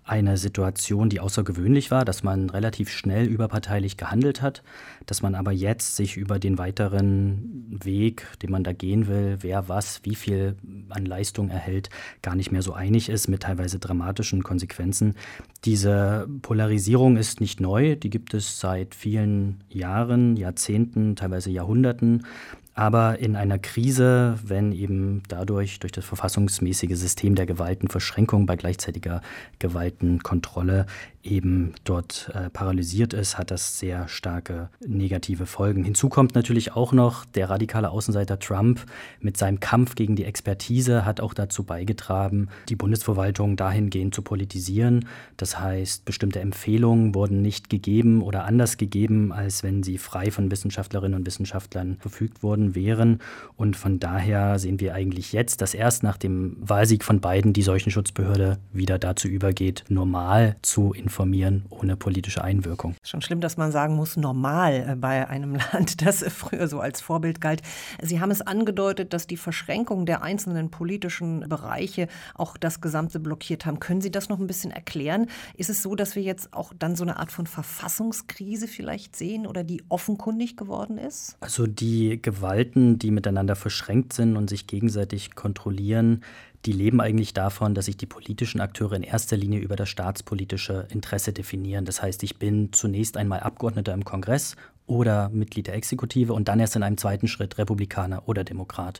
eine 0.04 0.38
Situation, 0.38 1.10
die 1.10 1.20
außergewöhnlich 1.20 1.90
war, 1.90 2.06
dass 2.06 2.22
man 2.22 2.52
relativ 2.52 2.92
schnell 2.92 3.26
überparteilich 3.26 3.98
gehandelt 3.98 4.44
hat, 4.44 4.62
dass 5.08 5.24
man 5.24 5.34
aber 5.34 5.52
jetzt 5.52 5.96
sich 5.96 6.16
über 6.16 6.38
den 6.38 6.60
weiteren 6.60 7.80
Weg, 7.84 8.28
den 8.44 8.52
man 8.52 8.64
da 8.64 8.72
gehen 8.72 9.08
will, 9.08 9.40
wer 9.42 9.68
was, 9.68 10.02
wie 10.04 10.14
viel 10.14 10.58
an 10.90 11.08
Leistung 11.08 11.50
erhält, 11.50 11.90
gar 12.22 12.36
nicht 12.36 12.52
mehr 12.52 12.62
so 12.62 12.74
einig 12.74 13.10
ist 13.10 13.28
mit 13.28 13.42
teilweise 13.42 13.80
dramatischen 13.80 14.44
Konsequenzen. 14.44 15.16
Diese 15.64 16.28
Polarisierung 16.44 17.18
ist 17.18 17.42
nicht 17.42 17.60
neu, 17.60 17.96
die 17.96 18.12
gibt 18.12 18.36
es 18.36 18.60
seit 18.60 18.94
vielen 18.94 19.64
Jahren, 19.70 20.38
Jahrzehnten, 20.38 21.16
teilweise 21.16 21.50
Jahrhunderten. 21.50 22.24
Aber 22.77 23.20
in 23.20 23.38
einer 23.38 23.58
Krise, 23.58 24.38
wenn 24.44 24.74
eben 24.74 25.24
dadurch, 25.29 25.79
durch 25.79 25.94
das 25.94 26.03
verfassungsmäßige 26.03 26.98
System 26.98 27.34
der 27.36 27.46
Gewaltenverschränkung 27.46 28.46
bei 28.46 28.58
gleichzeitiger 28.58 29.22
Gewaltenkontrolle 29.60 30.86
eben 31.25 31.74
dort 31.84 32.32
äh, 32.34 32.50
paralysiert 32.50 33.13
ist, 33.13 33.38
hat 33.38 33.51
das 33.51 33.79
sehr 33.79 34.08
starke 34.08 34.70
negative 34.86 35.46
Folgen. 35.46 35.84
Hinzu 35.84 36.08
kommt 36.08 36.36
natürlich 36.36 36.74
auch 36.74 36.94
noch 36.94 37.25
der 37.25 37.50
radikale 37.50 37.89
Außenseiter 37.89 38.39
Trump 38.39 38.86
mit 39.20 39.38
seinem 39.38 39.60
Kampf 39.60 39.96
gegen 39.96 40.15
die 40.15 40.25
Expertise 40.25 41.05
hat 41.05 41.20
auch 41.20 41.34
dazu 41.34 41.63
beigetragen, 41.63 42.50
die 42.70 42.75
Bundesverwaltung 42.75 43.55
dahingehend 43.55 44.13
zu 44.13 44.22
politisieren. 44.22 45.08
Das 45.38 45.60
heißt, 45.60 46.05
bestimmte 46.05 46.39
Empfehlungen 46.39 47.15
wurden 47.15 47.41
nicht 47.41 47.70
gegeben 47.70 48.22
oder 48.22 48.46
anders 48.46 48.77
gegeben, 48.77 49.32
als 49.32 49.63
wenn 49.63 49.84
sie 49.84 49.98
frei 49.98 50.32
von 50.32 50.51
Wissenschaftlerinnen 50.51 51.17
und 51.17 51.25
Wissenschaftlern 51.25 51.98
verfügt 52.00 52.44
worden 52.44 52.75
wären. 52.75 53.20
Und 53.58 53.75
von 53.75 54.00
daher 54.00 54.60
sehen 54.60 54.79
wir 54.79 54.94
eigentlich 54.94 55.34
jetzt, 55.34 55.62
dass 55.62 55.74
erst 55.74 56.03
nach 56.03 56.17
dem 56.17 56.58
Wahlsieg 56.60 57.03
von 57.03 57.20
Biden 57.20 57.53
die 57.53 57.63
Seuchenschutzbehörde 57.63 58.60
wieder 58.72 59.00
dazu 59.00 59.27
übergeht, 59.27 59.86
normal 59.89 60.58
zu 60.62 60.94
informieren 60.94 61.15
informieren 61.16 61.64
ohne 61.70 61.96
politische 61.96 62.44
Einwirkung. 62.44 62.96
Schon 63.02 63.22
schlimm, 63.22 63.40
dass 63.40 63.56
man 63.56 63.72
sagen 63.72 63.96
muss, 63.96 64.18
normal 64.18 64.86
äh, 64.86 64.96
bei 64.98 65.30
einem 65.30 65.56
Land, 65.72 66.06
das 66.06 66.26
früher 66.28 66.68
so 66.68 66.82
als 66.82 67.00
Vorbild 67.00 67.40
galt. 67.40 67.62
Sie 68.02 68.20
haben 68.20 68.32
es 68.32 68.42
angedeutet, 68.42 69.14
dass 69.14 69.26
die 69.26 69.38
Verschränkung 69.38 70.06
der 70.06 70.24
einzelnen 70.24 70.72
politischen 70.72 71.48
Bereiche 71.48 72.10
auch 72.34 72.58
das 72.58 72.82
Gesamte 72.82 73.22
blockiert 73.22 73.66
haben. 73.66 73.80
Können 73.80 74.02
Sie 74.02 74.12
das 74.12 74.28
noch 74.28 74.40
ein 74.40 74.48
bisschen 74.48 74.72
erklären? 74.72 75.28
Ist 75.56 75.70
es 75.70 75.82
so, 75.82 75.96
dass 75.96 76.18
wir 76.18 76.24
jetzt 76.24 76.54
auch 76.54 76.74
dann 76.78 76.98
so 76.98 77.06
eine 77.06 77.18
Art 77.18 77.32
von 77.32 77.48
Verfassungskrise 77.48 78.68
vielleicht 78.68 79.16
sehen 79.16 79.48
oder 79.48 79.64
die 79.64 79.84
offenkundig 79.88 80.58
geworden 80.58 80.98
ist? 80.98 81.38
Also 81.40 81.66
die 81.66 82.22
Gewalten, 82.22 83.00
die 83.00 83.12
miteinander 83.12 83.56
verschränkt 83.56 84.12
sind 84.12 84.36
und 84.36 84.50
sich 84.50 84.68
gegenseitig 84.68 85.34
kontrollieren, 85.36 86.24
die 86.66 86.72
leben 86.72 87.00
eigentlich 87.00 87.34
davon, 87.34 87.76
dass 87.76 87.86
sich 87.86 87.98
die 87.98 88.06
politischen 88.06 88.60
Akteure 88.60 88.94
in 88.94 89.04
erster 89.04 89.38
Linie 89.38 89.60
über 89.60 89.76
das 89.76 89.90
staatspolitische 89.90 90.88
Interesse 90.92 91.32
definieren. 91.32 91.86
Das 91.86 92.02
heißt, 92.02 92.24
ich 92.24 92.38
bin 92.38 92.74
zunächst 92.74 93.18
einmal 93.18 93.42
Abgeordneter 93.42 93.94
im 93.94 94.04
Kongress 94.04 94.56
oder 94.88 95.30
Mitglied 95.30 95.68
der 95.68 95.76
Exekutive 95.76 96.34
und 96.34 96.48
dann 96.48 96.60
erst 96.60 96.76
in 96.76 96.84
einem 96.84 96.98
zweiten 96.98 97.28
Schritt 97.28 97.58
Republikaner 97.58 98.28
oder 98.28 98.44
Demokrat. 98.44 99.00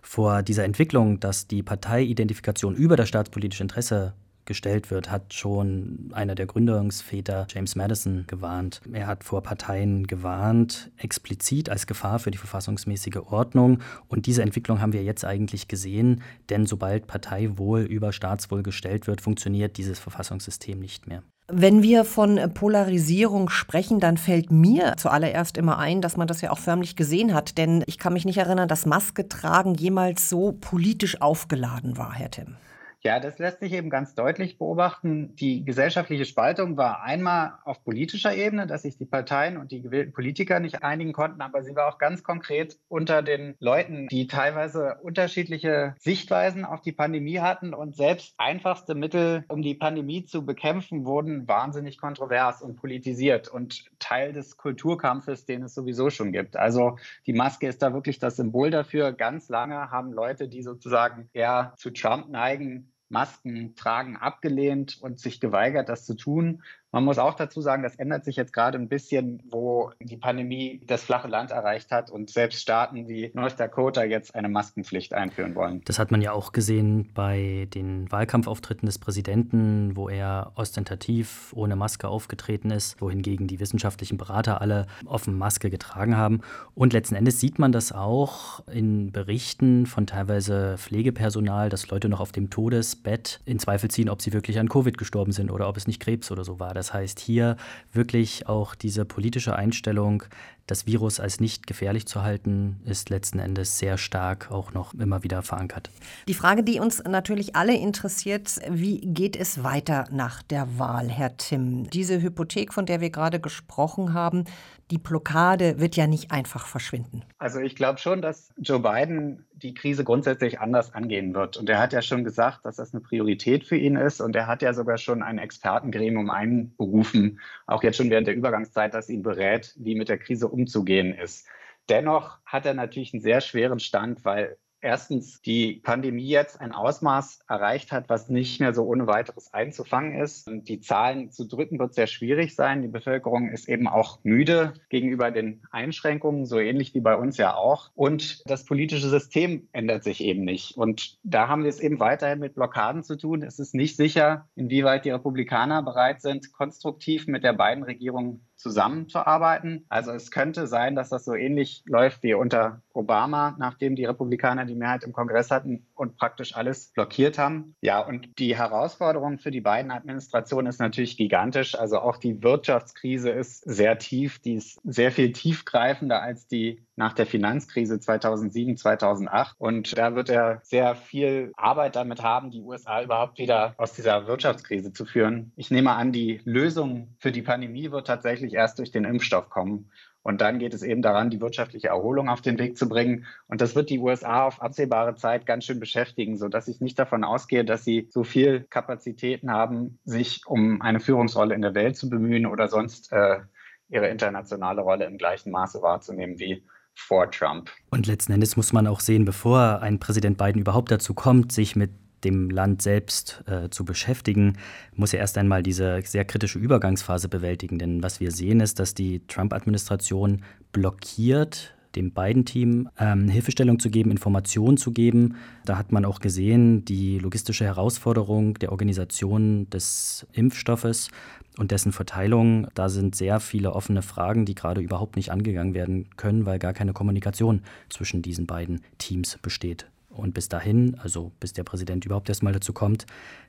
Vor 0.00 0.42
dieser 0.42 0.64
Entwicklung, 0.64 1.20
dass 1.20 1.46
die 1.46 1.62
Parteiidentifikation 1.62 2.74
über 2.74 2.96
das 2.96 3.08
staatspolitische 3.08 3.62
Interesse 3.62 4.14
gestellt 4.52 4.90
wird, 4.90 5.10
hat 5.10 5.32
schon 5.32 6.10
einer 6.12 6.34
der 6.34 6.44
Gründungsväter, 6.44 7.46
James 7.48 7.74
Madison, 7.74 8.24
gewarnt. 8.26 8.82
Er 8.92 9.06
hat 9.06 9.24
vor 9.24 9.42
Parteien 9.42 10.06
gewarnt, 10.06 10.90
explizit 10.98 11.70
als 11.70 11.86
Gefahr 11.86 12.18
für 12.18 12.30
die 12.30 12.36
verfassungsmäßige 12.36 13.16
Ordnung. 13.30 13.78
Und 14.08 14.26
diese 14.26 14.42
Entwicklung 14.42 14.82
haben 14.82 14.92
wir 14.92 15.02
jetzt 15.02 15.24
eigentlich 15.24 15.68
gesehen, 15.68 16.22
denn 16.50 16.66
sobald 16.66 17.06
Parteiwohl 17.06 17.80
über 17.80 18.12
Staatswohl 18.12 18.62
gestellt 18.62 19.06
wird, 19.06 19.22
funktioniert 19.22 19.78
dieses 19.78 19.98
Verfassungssystem 19.98 20.78
nicht 20.78 21.06
mehr. 21.06 21.22
Wenn 21.48 21.82
wir 21.82 22.04
von 22.04 22.38
Polarisierung 22.52 23.48
sprechen, 23.48 24.00
dann 24.00 24.18
fällt 24.18 24.50
mir 24.50 24.94
zuallererst 24.98 25.56
immer 25.56 25.78
ein, 25.78 26.02
dass 26.02 26.18
man 26.18 26.28
das 26.28 26.42
ja 26.42 26.50
auch 26.50 26.58
förmlich 26.58 26.94
gesehen 26.94 27.32
hat. 27.32 27.56
Denn 27.56 27.84
ich 27.86 27.98
kann 27.98 28.12
mich 28.12 28.26
nicht 28.26 28.38
erinnern, 28.38 28.68
dass 28.68 28.84
Maske 28.84 29.28
tragen 29.28 29.74
jemals 29.74 30.28
so 30.28 30.52
politisch 30.52 31.20
aufgeladen 31.22 31.96
war, 31.96 32.12
Herr 32.12 32.30
Tim. 32.30 32.56
Ja, 33.04 33.18
das 33.18 33.40
lässt 33.40 33.58
sich 33.58 33.72
eben 33.72 33.90
ganz 33.90 34.14
deutlich 34.14 34.58
beobachten. 34.58 35.34
Die 35.34 35.64
gesellschaftliche 35.64 36.24
Spaltung 36.24 36.76
war 36.76 37.02
einmal 37.02 37.54
auf 37.64 37.82
politischer 37.82 38.32
Ebene, 38.32 38.68
dass 38.68 38.82
sich 38.82 38.96
die 38.96 39.06
Parteien 39.06 39.56
und 39.56 39.72
die 39.72 39.82
gewählten 39.82 40.12
Politiker 40.12 40.60
nicht 40.60 40.84
einigen 40.84 41.12
konnten, 41.12 41.40
aber 41.40 41.64
sie 41.64 41.74
war 41.74 41.88
auch 41.88 41.98
ganz 41.98 42.22
konkret 42.22 42.78
unter 42.86 43.22
den 43.22 43.56
Leuten, 43.58 44.06
die 44.06 44.28
teilweise 44.28 44.98
unterschiedliche 45.02 45.96
Sichtweisen 45.98 46.64
auf 46.64 46.80
die 46.80 46.92
Pandemie 46.92 47.40
hatten 47.40 47.74
und 47.74 47.96
selbst 47.96 48.34
einfachste 48.38 48.94
Mittel, 48.94 49.44
um 49.48 49.62
die 49.62 49.74
Pandemie 49.74 50.24
zu 50.24 50.46
bekämpfen, 50.46 51.04
wurden 51.04 51.48
wahnsinnig 51.48 51.98
kontrovers 51.98 52.62
und 52.62 52.76
politisiert 52.76 53.48
und 53.48 53.90
Teil 53.98 54.32
des 54.32 54.56
Kulturkampfes, 54.56 55.44
den 55.44 55.64
es 55.64 55.74
sowieso 55.74 56.08
schon 56.10 56.30
gibt. 56.30 56.56
Also 56.56 56.98
die 57.26 57.32
Maske 57.32 57.66
ist 57.66 57.82
da 57.82 57.92
wirklich 57.92 58.20
das 58.20 58.36
Symbol 58.36 58.70
dafür. 58.70 59.10
Ganz 59.10 59.48
lange 59.48 59.90
haben 59.90 60.12
Leute, 60.12 60.46
die 60.46 60.62
sozusagen 60.62 61.28
eher 61.32 61.72
zu 61.76 61.90
Trump 61.90 62.28
neigen, 62.28 62.91
Masken 63.12 63.76
tragen 63.76 64.16
abgelehnt 64.16 64.98
und 65.00 65.20
sich 65.20 65.38
geweigert, 65.38 65.88
das 65.88 66.04
zu 66.06 66.14
tun. 66.14 66.62
Man 66.94 67.04
muss 67.04 67.18
auch 67.18 67.32
dazu 67.32 67.62
sagen, 67.62 67.82
das 67.82 67.96
ändert 67.96 68.26
sich 68.26 68.36
jetzt 68.36 68.52
gerade 68.52 68.76
ein 68.76 68.86
bisschen, 68.86 69.42
wo 69.50 69.92
die 69.98 70.18
Pandemie 70.18 70.82
das 70.86 71.02
flache 71.02 71.26
Land 71.26 71.50
erreicht 71.50 71.90
hat 71.90 72.10
und 72.10 72.28
selbst 72.28 72.60
Staaten 72.60 73.08
wie 73.08 73.30
North 73.32 73.58
Dakota 73.58 74.04
jetzt 74.04 74.34
eine 74.34 74.50
Maskenpflicht 74.50 75.14
einführen 75.14 75.54
wollen. 75.54 75.80
Das 75.86 75.98
hat 75.98 76.10
man 76.10 76.20
ja 76.20 76.32
auch 76.32 76.52
gesehen 76.52 77.08
bei 77.14 77.66
den 77.72 78.12
Wahlkampfauftritten 78.12 78.84
des 78.84 78.98
Präsidenten, 78.98 79.96
wo 79.96 80.10
er 80.10 80.52
ostentativ 80.54 81.54
ohne 81.56 81.76
Maske 81.76 82.08
aufgetreten 82.08 82.70
ist, 82.70 83.00
wohingegen 83.00 83.46
die 83.46 83.58
wissenschaftlichen 83.58 84.18
Berater 84.18 84.60
alle 84.60 84.86
offen 85.06 85.38
Maske 85.38 85.70
getragen 85.70 86.18
haben. 86.18 86.42
Und 86.74 86.92
letzten 86.92 87.14
Endes 87.14 87.40
sieht 87.40 87.58
man 87.58 87.72
das 87.72 87.92
auch 87.92 88.68
in 88.68 89.12
Berichten 89.12 89.86
von 89.86 90.06
teilweise 90.06 90.76
Pflegepersonal, 90.76 91.70
dass 91.70 91.88
Leute 91.88 92.10
noch 92.10 92.20
auf 92.20 92.32
dem 92.32 92.50
Todesbett 92.50 93.40
in 93.46 93.58
Zweifel 93.58 93.90
ziehen, 93.90 94.10
ob 94.10 94.20
sie 94.20 94.34
wirklich 94.34 94.58
an 94.58 94.68
Covid 94.68 94.98
gestorben 94.98 95.32
sind 95.32 95.50
oder 95.50 95.70
ob 95.70 95.78
es 95.78 95.86
nicht 95.86 95.98
Krebs 95.98 96.30
oder 96.30 96.44
so 96.44 96.60
war. 96.60 96.81
Das 96.82 96.92
heißt, 96.92 97.20
hier 97.20 97.56
wirklich 97.92 98.48
auch 98.48 98.74
diese 98.74 99.04
politische 99.04 99.54
Einstellung, 99.54 100.24
das 100.66 100.84
Virus 100.84 101.20
als 101.20 101.38
nicht 101.38 101.68
gefährlich 101.68 102.08
zu 102.08 102.22
halten, 102.22 102.80
ist 102.84 103.08
letzten 103.08 103.38
Endes 103.38 103.78
sehr 103.78 103.98
stark 103.98 104.50
auch 104.50 104.72
noch 104.72 104.92
immer 104.94 105.22
wieder 105.22 105.42
verankert. 105.42 105.90
Die 106.26 106.34
Frage, 106.34 106.64
die 106.64 106.80
uns 106.80 107.00
natürlich 107.04 107.54
alle 107.54 107.76
interessiert, 107.76 108.58
wie 108.68 108.98
geht 109.00 109.36
es 109.36 109.62
weiter 109.62 110.06
nach 110.10 110.42
der 110.42 110.76
Wahl, 110.76 111.08
Herr 111.08 111.36
Timm? 111.36 111.88
Diese 111.88 112.20
Hypothek, 112.20 112.74
von 112.74 112.84
der 112.84 113.00
wir 113.00 113.10
gerade 113.10 113.38
gesprochen 113.38 114.12
haben, 114.12 114.44
die 114.92 114.98
Blockade 114.98 115.80
wird 115.80 115.96
ja 115.96 116.06
nicht 116.06 116.32
einfach 116.32 116.66
verschwinden. 116.66 117.24
Also 117.38 117.60
ich 117.60 117.76
glaube 117.76 117.98
schon, 117.98 118.20
dass 118.20 118.52
Joe 118.58 118.78
Biden 118.78 119.46
die 119.54 119.72
Krise 119.72 120.04
grundsätzlich 120.04 120.60
anders 120.60 120.92
angehen 120.92 121.34
wird. 121.34 121.56
Und 121.56 121.70
er 121.70 121.78
hat 121.78 121.94
ja 121.94 122.02
schon 122.02 122.24
gesagt, 122.24 122.66
dass 122.66 122.76
das 122.76 122.92
eine 122.92 123.00
Priorität 123.00 123.64
für 123.64 123.78
ihn 123.78 123.96
ist. 123.96 124.20
Und 124.20 124.36
er 124.36 124.46
hat 124.46 124.60
ja 124.60 124.74
sogar 124.74 124.98
schon 124.98 125.22
ein 125.22 125.38
Expertengremium 125.38 126.28
einberufen, 126.28 127.40
auch 127.66 127.82
jetzt 127.82 127.96
schon 127.96 128.10
während 128.10 128.26
der 128.26 128.36
Übergangszeit, 128.36 128.92
das 128.92 129.08
ihn 129.08 129.22
berät, 129.22 129.74
wie 129.78 129.94
mit 129.94 130.10
der 130.10 130.18
Krise 130.18 130.46
umzugehen 130.46 131.14
ist. 131.14 131.46
Dennoch 131.88 132.40
hat 132.44 132.66
er 132.66 132.74
natürlich 132.74 133.14
einen 133.14 133.22
sehr 133.22 133.40
schweren 133.40 133.80
Stand, 133.80 134.26
weil 134.26 134.58
erstens 134.82 135.40
die 135.40 135.80
Pandemie 135.82 136.26
jetzt 136.26 136.60
ein 136.60 136.72
Ausmaß 136.72 137.44
erreicht 137.48 137.92
hat, 137.92 138.08
was 138.08 138.28
nicht 138.28 138.60
mehr 138.60 138.74
so 138.74 138.84
ohne 138.84 139.06
weiteres 139.06 139.54
einzufangen 139.54 140.20
ist. 140.20 140.48
Und 140.48 140.68
die 140.68 140.80
Zahlen 140.80 141.30
zu 141.30 141.46
drücken 141.46 141.78
wird 141.78 141.94
sehr 141.94 142.08
schwierig 142.08 142.54
sein. 142.54 142.82
Die 142.82 142.88
Bevölkerung 142.88 143.50
ist 143.50 143.68
eben 143.68 143.88
auch 143.88 144.18
müde 144.24 144.74
gegenüber 144.90 145.30
den 145.30 145.62
Einschränkungen, 145.70 146.44
so 146.44 146.58
ähnlich 146.58 146.94
wie 146.94 147.00
bei 147.00 147.16
uns 147.16 147.38
ja 147.38 147.54
auch. 147.54 147.90
Und 147.94 148.42
das 148.46 148.64
politische 148.64 149.08
System 149.08 149.68
ändert 149.72 150.04
sich 150.04 150.20
eben 150.20 150.44
nicht. 150.44 150.76
Und 150.76 151.18
da 151.22 151.48
haben 151.48 151.62
wir 151.62 151.70
es 151.70 151.80
eben 151.80 152.00
weiterhin 152.00 152.40
mit 152.40 152.54
Blockaden 152.54 153.04
zu 153.04 153.16
tun. 153.16 153.42
Es 153.42 153.58
ist 153.58 153.74
nicht 153.74 153.96
sicher, 153.96 154.48
inwieweit 154.56 155.04
die 155.04 155.10
Republikaner 155.10 155.82
bereit 155.82 156.20
sind, 156.20 156.52
konstruktiv 156.52 157.28
mit 157.28 157.44
der 157.44 157.52
beiden 157.52 157.84
Regierung 157.84 158.40
zusammenzuarbeiten. 158.62 159.84
Also 159.88 160.12
es 160.12 160.30
könnte 160.30 160.66
sein, 160.66 160.94
dass 160.94 161.10
das 161.10 161.24
so 161.24 161.34
ähnlich 161.34 161.82
läuft 161.86 162.22
wie 162.22 162.34
unter 162.34 162.80
Obama, 162.92 163.56
nachdem 163.58 163.96
die 163.96 164.04
Republikaner 164.04 164.64
die 164.64 164.74
Mehrheit 164.74 165.04
im 165.04 165.12
Kongress 165.12 165.50
hatten 165.50 165.86
und 165.94 166.16
praktisch 166.16 166.54
alles 166.54 166.92
blockiert 166.92 167.38
haben. 167.38 167.74
Ja, 167.80 168.00
und 168.00 168.28
die 168.38 168.56
Herausforderung 168.56 169.38
für 169.38 169.50
die 169.50 169.60
beiden 169.60 169.90
Administrationen 169.90 170.68
ist 170.68 170.80
natürlich 170.80 171.16
gigantisch. 171.16 171.74
Also 171.74 171.98
auch 171.98 172.16
die 172.16 172.42
Wirtschaftskrise 172.42 173.30
ist 173.30 173.64
sehr 173.64 173.98
tief. 173.98 174.38
Die 174.38 174.54
ist 174.54 174.80
sehr 174.84 175.10
viel 175.10 175.32
tiefgreifender 175.32 176.22
als 176.22 176.46
die 176.46 176.82
nach 176.96 177.14
der 177.14 177.26
Finanzkrise 177.26 177.98
2007, 177.98 178.76
2008. 178.76 179.56
Und 179.58 179.96
da 179.96 180.14
wird 180.14 180.28
er 180.28 180.60
sehr 180.62 180.94
viel 180.94 181.52
Arbeit 181.56 181.96
damit 181.96 182.22
haben, 182.22 182.50
die 182.50 182.60
USA 182.60 183.02
überhaupt 183.02 183.38
wieder 183.38 183.74
aus 183.78 183.94
dieser 183.94 184.26
Wirtschaftskrise 184.26 184.92
zu 184.92 185.04
führen. 185.04 185.52
Ich 185.56 185.70
nehme 185.70 185.92
an, 185.92 186.12
die 186.12 186.40
Lösung 186.44 187.08
für 187.18 187.32
die 187.32 187.42
Pandemie 187.42 187.90
wird 187.90 188.06
tatsächlich 188.06 188.51
erst 188.54 188.78
durch 188.78 188.90
den 188.90 189.04
Impfstoff 189.04 189.48
kommen. 189.50 189.90
Und 190.22 190.40
dann 190.40 190.58
geht 190.58 190.72
es 190.72 190.82
eben 190.82 191.02
daran, 191.02 191.30
die 191.30 191.40
wirtschaftliche 191.40 191.88
Erholung 191.88 192.28
auf 192.28 192.40
den 192.40 192.58
Weg 192.58 192.78
zu 192.78 192.88
bringen. 192.88 193.26
Und 193.48 193.60
das 193.60 193.74
wird 193.74 193.90
die 193.90 193.98
USA 193.98 194.44
auf 194.44 194.62
absehbare 194.62 195.16
Zeit 195.16 195.46
ganz 195.46 195.64
schön 195.64 195.80
beschäftigen, 195.80 196.36
sodass 196.36 196.68
ich 196.68 196.80
nicht 196.80 196.98
davon 196.98 197.24
ausgehe, 197.24 197.64
dass 197.64 197.84
sie 197.84 198.06
so 198.10 198.22
viel 198.22 198.60
Kapazitäten 198.70 199.50
haben, 199.50 199.98
sich 200.04 200.42
um 200.46 200.80
eine 200.80 201.00
Führungsrolle 201.00 201.54
in 201.54 201.62
der 201.62 201.74
Welt 201.74 201.96
zu 201.96 202.08
bemühen 202.08 202.46
oder 202.46 202.68
sonst 202.68 203.12
äh, 203.12 203.40
ihre 203.88 204.08
internationale 204.08 204.80
Rolle 204.80 205.06
im 205.06 205.18
gleichen 205.18 205.50
Maße 205.50 205.82
wahrzunehmen 205.82 206.38
wie 206.38 206.62
vor 206.94 207.30
Trump. 207.30 207.70
Und 207.90 208.06
letzten 208.06 208.32
Endes 208.32 208.56
muss 208.56 208.72
man 208.72 208.86
auch 208.86 209.00
sehen, 209.00 209.24
bevor 209.24 209.80
ein 209.80 209.98
Präsident 209.98 210.38
Biden 210.38 210.60
überhaupt 210.60 210.90
dazu 210.90 211.14
kommt, 211.14 211.52
sich 211.52 211.74
mit 211.74 211.90
dem 212.24 212.50
Land 212.50 212.82
selbst 212.82 213.42
äh, 213.46 213.68
zu 213.70 213.84
beschäftigen, 213.84 214.58
muss 214.94 215.12
er 215.12 215.20
erst 215.20 215.38
einmal 215.38 215.62
diese 215.62 216.00
sehr 216.02 216.24
kritische 216.24 216.58
Übergangsphase 216.58 217.28
bewältigen. 217.28 217.78
Denn 217.78 218.02
was 218.02 218.20
wir 218.20 218.30
sehen, 218.30 218.60
ist, 218.60 218.78
dass 218.78 218.94
die 218.94 219.26
Trump-Administration 219.26 220.42
blockiert, 220.72 221.74
dem 221.94 222.12
Biden-Team 222.12 222.88
ähm, 222.98 223.28
Hilfestellung 223.28 223.78
zu 223.78 223.90
geben, 223.90 224.10
Informationen 224.10 224.76
zu 224.76 224.92
geben. 224.92 225.36
Da 225.64 225.76
hat 225.76 225.92
man 225.92 226.04
auch 226.04 226.20
gesehen, 226.20 226.84
die 226.84 227.18
logistische 227.18 227.64
Herausforderung 227.64 228.54
der 228.54 228.72
Organisation 228.72 229.68
des 229.70 230.26
Impfstoffes 230.32 231.10
und 231.58 231.70
dessen 231.70 231.92
Verteilung. 231.92 232.66
Da 232.74 232.88
sind 232.88 233.14
sehr 233.14 233.40
viele 233.40 233.74
offene 233.74 234.02
Fragen, 234.02 234.46
die 234.46 234.54
gerade 234.54 234.80
überhaupt 234.80 235.16
nicht 235.16 235.30
angegangen 235.30 235.74
werden 235.74 236.08
können, 236.16 236.46
weil 236.46 236.58
gar 236.58 236.72
keine 236.72 236.92
Kommunikation 236.92 237.62
zwischen 237.90 238.22
diesen 238.22 238.46
beiden 238.46 238.80
Teams 238.98 239.38
besteht. 239.42 239.86
Und 240.14 240.34
bis 240.34 240.48
dahin, 240.48 240.96
also 241.00 241.32
bis 241.40 241.52
der 241.52 241.64
Präsident 241.64 242.04
überhaupt 242.04 242.28
erstmal 242.28 242.52
dazu 242.52 242.72
kommt, 242.72 243.06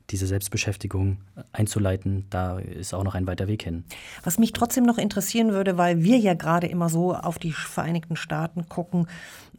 diese 0.09 0.27
Selbstbeschäftigung 0.27 1.17
einzuleiten, 1.51 2.25
da 2.29 2.59
ist 2.59 2.93
auch 2.93 3.03
noch 3.03 3.15
ein 3.15 3.27
weiter 3.27 3.47
Weg 3.47 3.63
hin. 3.63 3.83
Was 4.23 4.37
mich 4.37 4.53
trotzdem 4.53 4.85
noch 4.85 4.97
interessieren 4.97 5.51
würde, 5.51 5.77
weil 5.77 6.03
wir 6.03 6.17
ja 6.17 6.33
gerade 6.33 6.67
immer 6.67 6.89
so 6.89 7.13
auf 7.13 7.37
die 7.37 7.51
Vereinigten 7.51 8.15
Staaten 8.15 8.67
gucken 8.69 9.07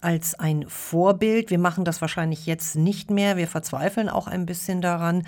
als 0.01 0.39
ein 0.39 0.65
Vorbild. 0.69 1.51
Wir 1.51 1.59
machen 1.59 1.85
das 1.85 2.01
wahrscheinlich 2.01 2.47
jetzt 2.47 2.77
nicht 2.77 3.11
mehr. 3.11 3.37
Wir 3.37 3.49
verzweifeln 3.49 4.09
auch 4.09 4.27
ein 4.27 4.47
bisschen 4.47 4.81
daran. 4.81 5.25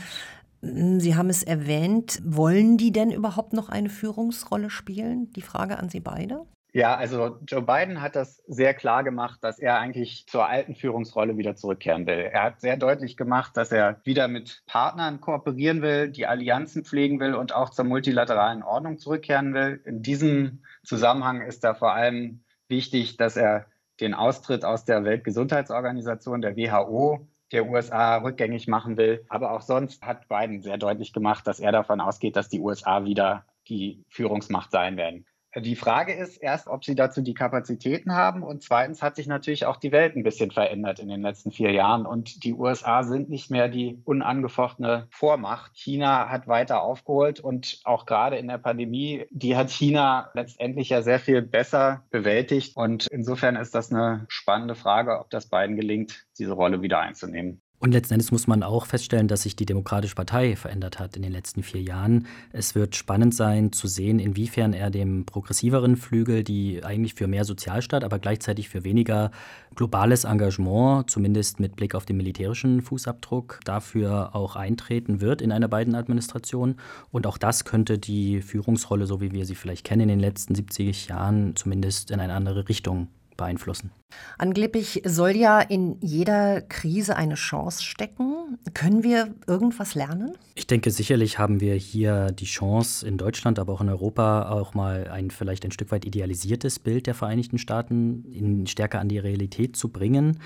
Sie 0.63 1.15
haben 1.15 1.31
es 1.31 1.43
erwähnt. 1.43 2.21
Wollen 2.25 2.77
die 2.77 2.93
denn 2.93 3.11
überhaupt 3.11 3.53
noch 3.53 3.69
eine 3.69 3.91
Führungsrolle 3.91 4.71
spielen? 4.71 5.31
Die 5.33 5.43
Frage 5.43 5.79
an 5.79 5.89
Sie 5.89 6.01
beide. 6.01 6.45
Ja, 6.77 6.95
also 6.95 7.39
Joe 7.49 7.63
Biden 7.63 8.03
hat 8.03 8.17
das 8.17 8.37
sehr 8.47 8.75
klar 8.75 9.03
gemacht, 9.03 9.43
dass 9.43 9.59
er 9.59 9.79
eigentlich 9.79 10.27
zur 10.27 10.47
alten 10.47 10.75
Führungsrolle 10.75 11.39
wieder 11.39 11.57
zurückkehren 11.57 12.07
will. 12.07 12.19
Er 12.19 12.43
hat 12.43 12.61
sehr 12.61 12.77
deutlich 12.77 13.17
gemacht, 13.17 13.57
dass 13.57 13.73
er 13.73 13.99
wieder 14.05 14.29
mit 14.29 14.63
Partnern 14.67 15.23
kooperieren 15.23 15.81
will, 15.81 16.11
die 16.11 16.27
Allianzen 16.27 16.85
pflegen 16.85 17.19
will 17.19 17.35
und 17.35 17.55
auch 17.55 17.71
zur 17.71 17.87
multilateralen 17.87 18.63
Ordnung 18.63 18.99
zurückkehren 18.99 19.55
will. 19.55 19.81
In 19.87 20.03
diesem 20.03 20.65
Zusammenhang 20.85 21.41
ist 21.41 21.65
da 21.65 21.73
vor 21.73 21.95
allem 21.95 22.45
wichtig, 22.69 23.17
dass 23.17 23.39
er 23.39 23.65
den 24.01 24.13
Austritt 24.13 24.67
aus 24.67 24.85
der 24.85 25.03
Weltgesundheitsorganisation, 25.03 26.43
der 26.43 26.59
WHO, 26.59 27.27
der 27.53 27.71
USA 27.71 28.19
rückgängig 28.19 28.69
machen 28.69 28.99
will. 28.99 29.25
Aber 29.31 29.53
auch 29.53 29.63
sonst 29.63 30.03
hat 30.03 30.29
Biden 30.29 30.61
sehr 30.61 30.77
deutlich 30.77 31.15
gemacht, 31.15 31.47
dass 31.47 31.59
er 31.59 31.73
davon 31.73 32.03
ausgeht, 32.03 32.37
dass 32.37 32.51
die 32.51 32.61
USA 32.61 33.07
wieder 33.07 33.47
die 33.67 34.05
Führungsmacht 34.11 34.71
sein 34.71 34.99
werden. 34.99 35.25
Die 35.59 35.77
Frage 35.77 36.13
ist 36.13 36.37
erst, 36.37 36.69
ob 36.69 36.85
sie 36.85 36.95
dazu 36.95 37.23
die 37.23 37.33
Kapazitäten 37.33 38.15
haben. 38.15 38.43
Und 38.43 38.63
zweitens 38.63 39.03
hat 39.03 39.17
sich 39.17 39.27
natürlich 39.27 39.65
auch 39.65 39.77
die 39.77 39.91
Welt 39.91 40.15
ein 40.15 40.23
bisschen 40.23 40.51
verändert 40.51 40.99
in 40.99 41.09
den 41.09 41.23
letzten 41.23 41.51
vier 41.51 41.73
Jahren. 41.73 42.05
Und 42.05 42.45
die 42.45 42.53
USA 42.53 43.05
sind 43.05 43.31
nicht 43.31 43.51
mehr 43.51 43.69
die 43.69 43.99
unangefochtene 44.05 45.07
Vormacht. 45.11 45.73
China 45.75 46.29
hat 46.29 46.47
weiter 46.47 46.83
aufgeholt 46.83 47.41
und 47.41 47.81
auch 47.85 48.05
gerade 48.05 48.37
in 48.37 48.49
der 48.49 48.59
Pandemie, 48.59 49.25
die 49.31 49.57
hat 49.57 49.71
China 49.71 50.31
letztendlich 50.35 50.91
ja 50.91 51.01
sehr 51.01 51.21
viel 51.21 51.41
besser 51.41 52.05
bewältigt. 52.11 52.77
Und 52.77 53.07
insofern 53.07 53.57
ist 53.57 53.75
das 53.75 53.91
eine 53.91 54.27
spannende 54.29 54.75
Frage, 54.75 55.19
ob 55.19 55.31
das 55.31 55.49
beiden 55.49 55.77
gelingt, 55.77 56.27
diese 56.39 56.53
Rolle 56.53 56.83
wieder 56.83 57.01
einzunehmen. 57.01 57.63
Und 57.79 57.93
letzten 57.93 58.15
Endes 58.15 58.33
muss 58.33 58.47
man 58.47 58.63
auch 58.63 58.87
feststellen, 58.87 59.29
dass 59.29 59.43
sich 59.43 59.55
die 59.55 59.67
Demokratische 59.67 60.15
Partei 60.15 60.57
verändert 60.57 60.99
hat 60.99 61.15
in 61.15 61.23
den 61.23 61.33
letzten 61.33 61.63
vier 61.63 61.83
Jahren. 61.83 62.27
Es 62.51 62.75
wird 62.75 62.97
spannend 62.97 63.35
sein 63.35 63.71
zu 63.71 63.87
sehen, 63.87 64.19
inwiefern 64.19 64.73
er 64.73 64.89
dem 64.91 65.27
progressiveren 65.27 65.97
Flügel, 65.97 66.43
die 66.43 66.83
eigentlich 66.83 67.15
für 67.15 67.27
mehr 67.27 67.45
Sozialstaat, 67.45 68.03
aber 68.03 68.19
gleichzeitig 68.19 68.71
für 68.71 68.83
weniger 68.83 69.31
globales 69.75 70.25
Engagement, 70.25 71.11
zumindest 71.11 71.61
mit 71.61 71.77
Blick 71.77 71.95
auf 71.95 72.07
den 72.07 72.17
militärischen 72.17 72.81
Fußabdruck, 72.81 73.61
dafür 73.65 74.35
auch 74.35 74.57
eintreten 74.57 75.21
wird 75.21 75.43
in 75.43 75.53
einer 75.53 75.69
beiden 75.69 75.95
Administration. 75.95 76.77
Und 77.11 77.27
auch 77.27 77.37
das 77.37 77.67
könnte 77.67 77.99
die 77.99 78.41
Führungsrolle, 78.41 79.07
so 79.07 79.21
wie 79.21 79.33
wir 79.33 79.45
sie 79.45 79.55
vielleicht 79.55 79.85
kennen 79.85 80.03
in 80.03 80.09
den 80.09 80.21
letzten 80.21 80.55
70 80.55 81.09
Jahren, 81.09 81.55
zumindest 81.57 82.11
in 82.11 82.21
eine 82.21 82.33
andere 82.33 82.71
Richtung 82.71 83.09
beeinflussen. 83.37 83.91
Angeblich 84.39 85.03
soll 85.05 85.31
ja 85.31 85.61
in 85.61 85.97
jeder 86.01 86.61
Krise 86.61 87.17
eine 87.17 87.35
Chance 87.35 87.83
stecken. 87.83 88.59
Können 88.75 89.03
wir 89.03 89.35
irgendwas 89.47 89.95
lernen? 89.95 90.37
Ich 90.55 90.67
denke, 90.67 90.91
sicherlich 90.91 91.39
haben 91.39 91.61
wir 91.61 91.75
hier 91.75 92.33
die 92.33 92.45
Chance, 92.45 93.07
in 93.07 93.19
Deutschland, 93.19 93.59
aber 93.59 93.73
auch 93.73 93.81
in 93.81 93.89
Europa 93.89 94.51
auch 94.51 94.75
mal 94.75 95.09
ein 95.09 95.31
vielleicht 95.31 95.65
ein 95.65 95.73
Stück 95.73 95.91
weit 95.91 96.05
idealisiertes 96.05 96.79
Bild 96.79 97.07
der 97.07 97.15
Vereinigten 97.15 97.59
Staaten 97.59 98.25
in, 98.33 98.67
stärker 98.67 99.01
an 99.01 99.09
die 99.09 99.19
Realität 99.19 99.77
zu 99.77 99.89
bringen. 99.89 100.39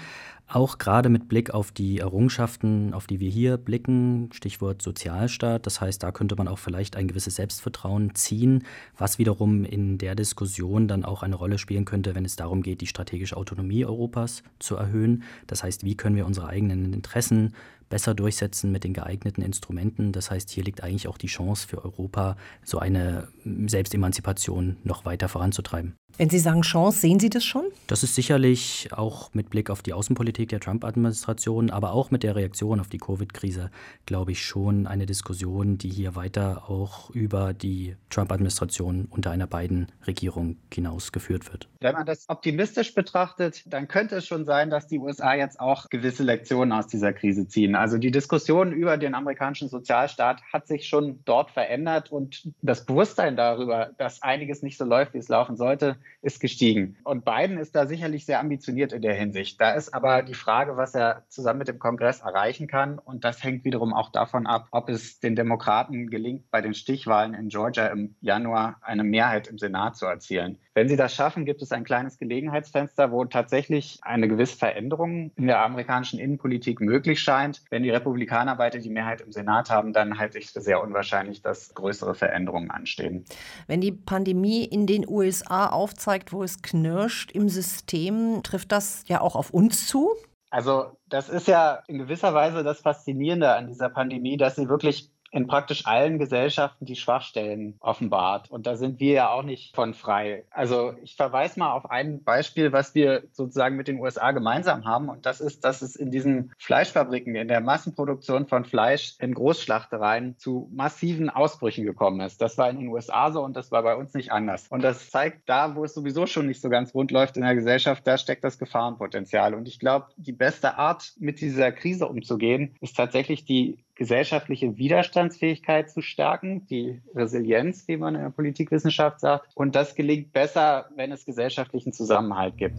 Auch 0.52 0.78
gerade 0.78 1.10
mit 1.10 1.28
Blick 1.28 1.54
auf 1.54 1.70
die 1.70 2.00
Errungenschaften, 2.00 2.92
auf 2.92 3.06
die 3.06 3.20
wir 3.20 3.30
hier 3.30 3.56
blicken, 3.56 4.30
Stichwort 4.32 4.82
Sozialstaat. 4.82 5.64
Das 5.64 5.80
heißt, 5.80 6.02
da 6.02 6.10
könnte 6.10 6.34
man 6.34 6.48
auch 6.48 6.58
vielleicht 6.58 6.96
ein 6.96 7.06
gewisses 7.06 7.36
Selbstvertrauen 7.36 8.16
ziehen, 8.16 8.64
was 8.98 9.20
wiederum 9.20 9.64
in 9.64 9.96
der 9.96 10.16
Diskussion 10.16 10.88
dann 10.88 11.04
auch 11.04 11.22
eine 11.22 11.36
Rolle 11.36 11.56
spielen 11.56 11.84
könnte, 11.84 12.16
wenn 12.16 12.24
es 12.24 12.34
darum 12.34 12.62
geht, 12.62 12.80
die 12.80 12.88
strategische 12.88 13.36
Autonomie 13.36 13.49
Europas 13.84 14.42
zu 14.58 14.76
erhöhen. 14.76 15.22
Das 15.46 15.62
heißt, 15.62 15.84
wie 15.84 15.96
können 15.96 16.16
wir 16.16 16.26
unsere 16.26 16.48
eigenen 16.48 16.92
Interessen 16.92 17.54
besser 17.90 18.14
durchsetzen 18.14 18.72
mit 18.72 18.84
den 18.84 18.94
geeigneten 18.94 19.42
Instrumenten. 19.42 20.12
Das 20.12 20.30
heißt, 20.30 20.48
hier 20.48 20.64
liegt 20.64 20.82
eigentlich 20.82 21.08
auch 21.08 21.18
die 21.18 21.26
Chance 21.26 21.68
für 21.68 21.84
Europa, 21.84 22.36
so 22.64 22.78
eine 22.78 23.28
Selbstemanzipation 23.44 24.78
noch 24.84 25.04
weiter 25.04 25.28
voranzutreiben. 25.28 25.94
Wenn 26.16 26.28
Sie 26.28 26.38
sagen 26.38 26.62
Chance, 26.62 27.00
sehen 27.00 27.20
Sie 27.20 27.30
das 27.30 27.44
schon? 27.44 27.64
Das 27.86 28.02
ist 28.02 28.14
sicherlich 28.14 28.88
auch 28.92 29.32
mit 29.32 29.48
Blick 29.48 29.70
auf 29.70 29.82
die 29.82 29.92
Außenpolitik 29.92 30.48
der 30.48 30.60
Trump-Administration, 30.60 31.70
aber 31.70 31.92
auch 31.92 32.10
mit 32.10 32.22
der 32.22 32.36
Reaktion 32.36 32.80
auf 32.80 32.88
die 32.88 32.98
Covid-Krise, 32.98 33.70
glaube 34.06 34.32
ich, 34.32 34.44
schon 34.44 34.86
eine 34.86 35.06
Diskussion, 35.06 35.78
die 35.78 35.88
hier 35.88 36.16
weiter 36.16 36.68
auch 36.68 37.10
über 37.10 37.54
die 37.54 37.96
Trump-Administration 38.10 39.06
unter 39.08 39.30
einer 39.30 39.46
beiden 39.46 39.86
Regierung 40.06 40.56
hinaus 40.72 41.12
geführt 41.12 41.50
wird. 41.52 41.68
Wenn 41.80 41.94
man 41.94 42.06
das 42.06 42.28
optimistisch 42.28 42.94
betrachtet, 42.94 43.62
dann 43.66 43.88
könnte 43.88 44.16
es 44.16 44.26
schon 44.26 44.44
sein, 44.44 44.68
dass 44.68 44.86
die 44.86 44.98
USA 44.98 45.34
jetzt 45.34 45.58
auch 45.58 45.88
gewisse 45.88 46.22
Lektionen 46.22 46.72
aus 46.72 46.86
dieser 46.86 47.12
Krise 47.12 47.48
ziehen. 47.48 47.74
Also 47.80 47.96
die 47.96 48.10
Diskussion 48.10 48.72
über 48.72 48.98
den 48.98 49.14
amerikanischen 49.14 49.70
Sozialstaat 49.70 50.42
hat 50.52 50.66
sich 50.66 50.86
schon 50.86 51.20
dort 51.24 51.50
verändert 51.50 52.12
und 52.12 52.52
das 52.60 52.84
Bewusstsein 52.84 53.36
darüber, 53.36 53.92
dass 53.96 54.20
einiges 54.20 54.62
nicht 54.62 54.76
so 54.76 54.84
läuft, 54.84 55.14
wie 55.14 55.18
es 55.18 55.30
laufen 55.30 55.56
sollte, 55.56 55.96
ist 56.20 56.40
gestiegen. 56.40 56.98
Und 57.04 57.24
Biden 57.24 57.56
ist 57.56 57.74
da 57.74 57.86
sicherlich 57.86 58.26
sehr 58.26 58.38
ambitioniert 58.38 58.92
in 58.92 59.00
der 59.00 59.14
Hinsicht. 59.14 59.58
Da 59.62 59.70
ist 59.70 59.94
aber 59.94 60.20
die 60.20 60.34
Frage, 60.34 60.76
was 60.76 60.94
er 60.94 61.24
zusammen 61.30 61.60
mit 61.60 61.68
dem 61.68 61.78
Kongress 61.78 62.20
erreichen 62.20 62.66
kann. 62.66 62.98
Und 62.98 63.24
das 63.24 63.42
hängt 63.42 63.64
wiederum 63.64 63.94
auch 63.94 64.12
davon 64.12 64.46
ab, 64.46 64.68
ob 64.72 64.90
es 64.90 65.18
den 65.20 65.34
Demokraten 65.34 66.10
gelingt, 66.10 66.50
bei 66.50 66.60
den 66.60 66.74
Stichwahlen 66.74 67.32
in 67.32 67.48
Georgia 67.48 67.86
im 67.86 68.14
Januar 68.20 68.76
eine 68.82 69.04
Mehrheit 69.04 69.48
im 69.48 69.56
Senat 69.56 69.96
zu 69.96 70.04
erzielen. 70.04 70.58
Wenn 70.74 70.88
sie 70.88 70.96
das 70.96 71.14
schaffen, 71.14 71.46
gibt 71.46 71.62
es 71.62 71.72
ein 71.72 71.84
kleines 71.84 72.18
Gelegenheitsfenster, 72.18 73.10
wo 73.10 73.24
tatsächlich 73.24 73.98
eine 74.02 74.28
gewisse 74.28 74.56
Veränderung 74.56 75.32
in 75.36 75.46
der 75.46 75.64
amerikanischen 75.64 76.20
Innenpolitik 76.20 76.80
möglich 76.80 77.20
scheint. 77.20 77.62
Wenn 77.70 77.84
die 77.84 77.90
Republikaner 77.90 78.58
weiter 78.58 78.80
die 78.80 78.90
Mehrheit 78.90 79.20
im 79.20 79.30
Senat 79.30 79.70
haben, 79.70 79.92
dann 79.92 80.18
halte 80.18 80.38
ich 80.38 80.46
es 80.46 80.50
für 80.50 80.60
sehr 80.60 80.82
unwahrscheinlich, 80.82 81.40
dass 81.40 81.72
größere 81.74 82.16
Veränderungen 82.16 82.70
anstehen. 82.70 83.24
Wenn 83.68 83.80
die 83.80 83.92
Pandemie 83.92 84.64
in 84.64 84.88
den 84.88 85.08
USA 85.08 85.68
aufzeigt, 85.68 86.32
wo 86.32 86.42
es 86.42 86.62
knirscht 86.62 87.30
im 87.30 87.48
System, 87.48 88.42
trifft 88.42 88.72
das 88.72 89.04
ja 89.06 89.20
auch 89.20 89.36
auf 89.36 89.50
uns 89.50 89.86
zu? 89.86 90.10
Also 90.50 90.98
das 91.06 91.28
ist 91.28 91.46
ja 91.46 91.84
in 91.86 91.98
gewisser 91.98 92.34
Weise 92.34 92.64
das 92.64 92.80
Faszinierende 92.80 93.54
an 93.54 93.68
dieser 93.68 93.88
Pandemie, 93.88 94.36
dass 94.36 94.56
sie 94.56 94.68
wirklich 94.68 95.12
in 95.30 95.46
praktisch 95.46 95.86
allen 95.86 96.18
Gesellschaften 96.18 96.84
die 96.84 96.96
Schwachstellen 96.96 97.76
offenbart. 97.80 98.50
Und 98.50 98.66
da 98.66 98.76
sind 98.76 99.00
wir 99.00 99.12
ja 99.12 99.30
auch 99.30 99.42
nicht 99.42 99.74
von 99.74 99.94
frei. 99.94 100.44
Also 100.50 100.94
ich 101.02 101.16
verweise 101.16 101.58
mal 101.58 101.72
auf 101.72 101.90
ein 101.90 102.22
Beispiel, 102.22 102.72
was 102.72 102.94
wir 102.94 103.24
sozusagen 103.32 103.76
mit 103.76 103.88
den 103.88 104.00
USA 104.00 104.32
gemeinsam 104.32 104.84
haben. 104.84 105.08
Und 105.08 105.26
das 105.26 105.40
ist, 105.40 105.64
dass 105.64 105.82
es 105.82 105.94
in 105.96 106.10
diesen 106.10 106.52
Fleischfabriken, 106.58 107.34
in 107.36 107.48
der 107.48 107.60
Massenproduktion 107.60 108.46
von 108.46 108.64
Fleisch 108.64 109.14
in 109.20 109.34
Großschlachtereien 109.34 110.36
zu 110.38 110.68
massiven 110.72 111.30
Ausbrüchen 111.30 111.84
gekommen 111.84 112.20
ist. 112.20 112.40
Das 112.40 112.58
war 112.58 112.68
in 112.68 112.80
den 112.80 112.88
USA 112.88 113.30
so 113.30 113.42
und 113.42 113.56
das 113.56 113.70
war 113.70 113.82
bei 113.82 113.94
uns 113.94 114.14
nicht 114.14 114.32
anders. 114.32 114.66
Und 114.68 114.82
das 114.82 115.10
zeigt 115.10 115.48
da, 115.48 115.76
wo 115.76 115.84
es 115.84 115.94
sowieso 115.94 116.26
schon 116.26 116.46
nicht 116.46 116.60
so 116.60 116.68
ganz 116.68 116.94
rund 116.94 117.10
läuft 117.10 117.36
in 117.36 117.42
der 117.42 117.54
Gesellschaft, 117.54 118.06
da 118.06 118.18
steckt 118.18 118.42
das 118.42 118.58
Gefahrenpotenzial. 118.58 119.54
Und 119.54 119.68
ich 119.68 119.78
glaube, 119.78 120.06
die 120.16 120.32
beste 120.32 120.76
Art, 120.76 121.12
mit 121.18 121.40
dieser 121.40 121.70
Krise 121.72 122.08
umzugehen, 122.08 122.74
ist 122.80 122.96
tatsächlich 122.96 123.44
die 123.44 123.78
gesellschaftliche 124.00 124.78
Widerstandsfähigkeit 124.78 125.90
zu 125.90 126.00
stärken, 126.00 126.66
die 126.68 127.02
Resilienz, 127.14 127.86
wie 127.86 127.98
man 127.98 128.14
in 128.14 128.22
der 128.22 128.30
Politikwissenschaft 128.30 129.20
sagt. 129.20 129.50
Und 129.54 129.76
das 129.76 129.94
gelingt 129.94 130.32
besser, 130.32 130.86
wenn 130.96 131.12
es 131.12 131.26
gesellschaftlichen 131.26 131.92
Zusammenhalt 131.92 132.56
gibt. 132.56 132.78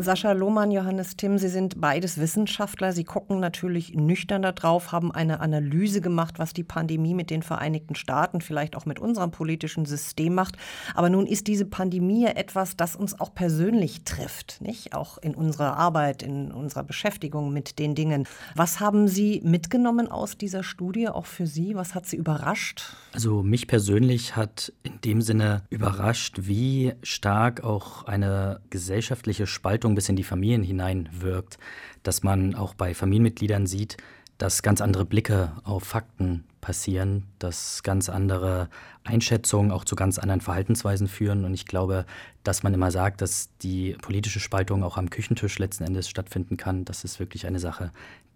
Sascha 0.00 0.30
Lohmann, 0.32 0.70
Johannes 0.70 1.16
Timm, 1.16 1.38
Sie 1.38 1.48
sind 1.48 1.80
beides 1.80 2.18
Wissenschaftler. 2.18 2.92
Sie 2.92 3.02
gucken 3.02 3.40
natürlich 3.40 3.94
nüchtern 3.94 4.42
darauf, 4.42 4.92
haben 4.92 5.10
eine 5.10 5.40
Analyse 5.40 6.00
gemacht, 6.00 6.38
was 6.38 6.52
die 6.52 6.62
Pandemie 6.62 7.14
mit 7.14 7.30
den 7.30 7.42
Vereinigten 7.42 7.96
Staaten, 7.96 8.40
vielleicht 8.40 8.76
auch 8.76 8.86
mit 8.86 9.00
unserem 9.00 9.32
politischen 9.32 9.86
System 9.86 10.34
macht. 10.34 10.56
Aber 10.94 11.10
nun 11.10 11.26
ist 11.26 11.48
diese 11.48 11.64
Pandemie 11.64 12.26
etwas, 12.26 12.76
das 12.76 12.94
uns 12.94 13.18
auch 13.18 13.34
persönlich 13.34 14.04
trifft, 14.04 14.60
nicht? 14.60 14.94
Auch 14.94 15.18
in 15.18 15.34
unserer 15.34 15.76
Arbeit, 15.76 16.22
in 16.22 16.52
unserer 16.52 16.84
Beschäftigung 16.84 17.52
mit 17.52 17.78
den 17.78 17.94
Dingen. 17.94 18.26
Was 18.54 18.80
haben 18.80 19.08
Sie 19.08 19.40
mitgenommen 19.44 20.08
aus 20.08 20.38
dieser 20.38 20.62
Studie, 20.62 21.08
auch 21.08 21.26
für 21.26 21.46
Sie? 21.46 21.74
Was 21.74 21.94
hat 21.94 22.06
Sie 22.06 22.16
überrascht? 22.16 22.94
Also 23.14 23.42
mich 23.42 23.66
persönlich 23.66 24.36
hat 24.36 24.72
in 24.84 25.00
dem 25.00 25.22
Sinne 25.22 25.62
überrascht, 25.70 26.36
wie 26.42 26.94
stark 27.02 27.64
auch 27.64 28.04
eine 28.04 28.60
gesellschaftliche 28.70 29.46
Spaltung 29.46 29.87
Haltung 29.88 29.94
bis 29.94 30.08
in 30.08 30.16
die 30.16 30.24
Familien 30.24 30.62
hinein 30.62 31.08
wirkt, 31.12 31.58
dass 32.02 32.22
man 32.22 32.54
auch 32.54 32.74
bei 32.74 32.94
Familienmitgliedern 32.94 33.66
sieht, 33.66 33.96
dass 34.36 34.62
ganz 34.62 34.80
andere 34.82 35.06
Blicke 35.06 35.52
auf 35.64 35.84
Fakten 35.84 36.44
passieren, 36.60 37.24
dass 37.38 37.82
ganz 37.82 38.08
andere 38.08 38.68
Einschätzungen 39.04 39.70
auch 39.70 39.84
zu 39.84 39.96
ganz 39.96 40.18
anderen 40.18 40.40
Verhaltensweisen 40.40 41.08
führen. 41.08 41.44
Und 41.44 41.54
ich 41.54 41.66
glaube, 41.66 42.04
dass 42.44 42.62
man 42.62 42.74
immer 42.74 42.90
sagt, 42.90 43.20
dass 43.20 43.50
die 43.58 43.96
politische 44.00 44.40
Spaltung 44.40 44.82
auch 44.82 44.96
am 44.96 45.10
Küchentisch 45.10 45.58
letzten 45.58 45.84
Endes 45.84 46.08
stattfinden 46.08 46.56
kann, 46.56 46.84
das 46.84 47.04
ist 47.04 47.20
wirklich 47.20 47.46
eine 47.46 47.58
Sache, 47.58 47.92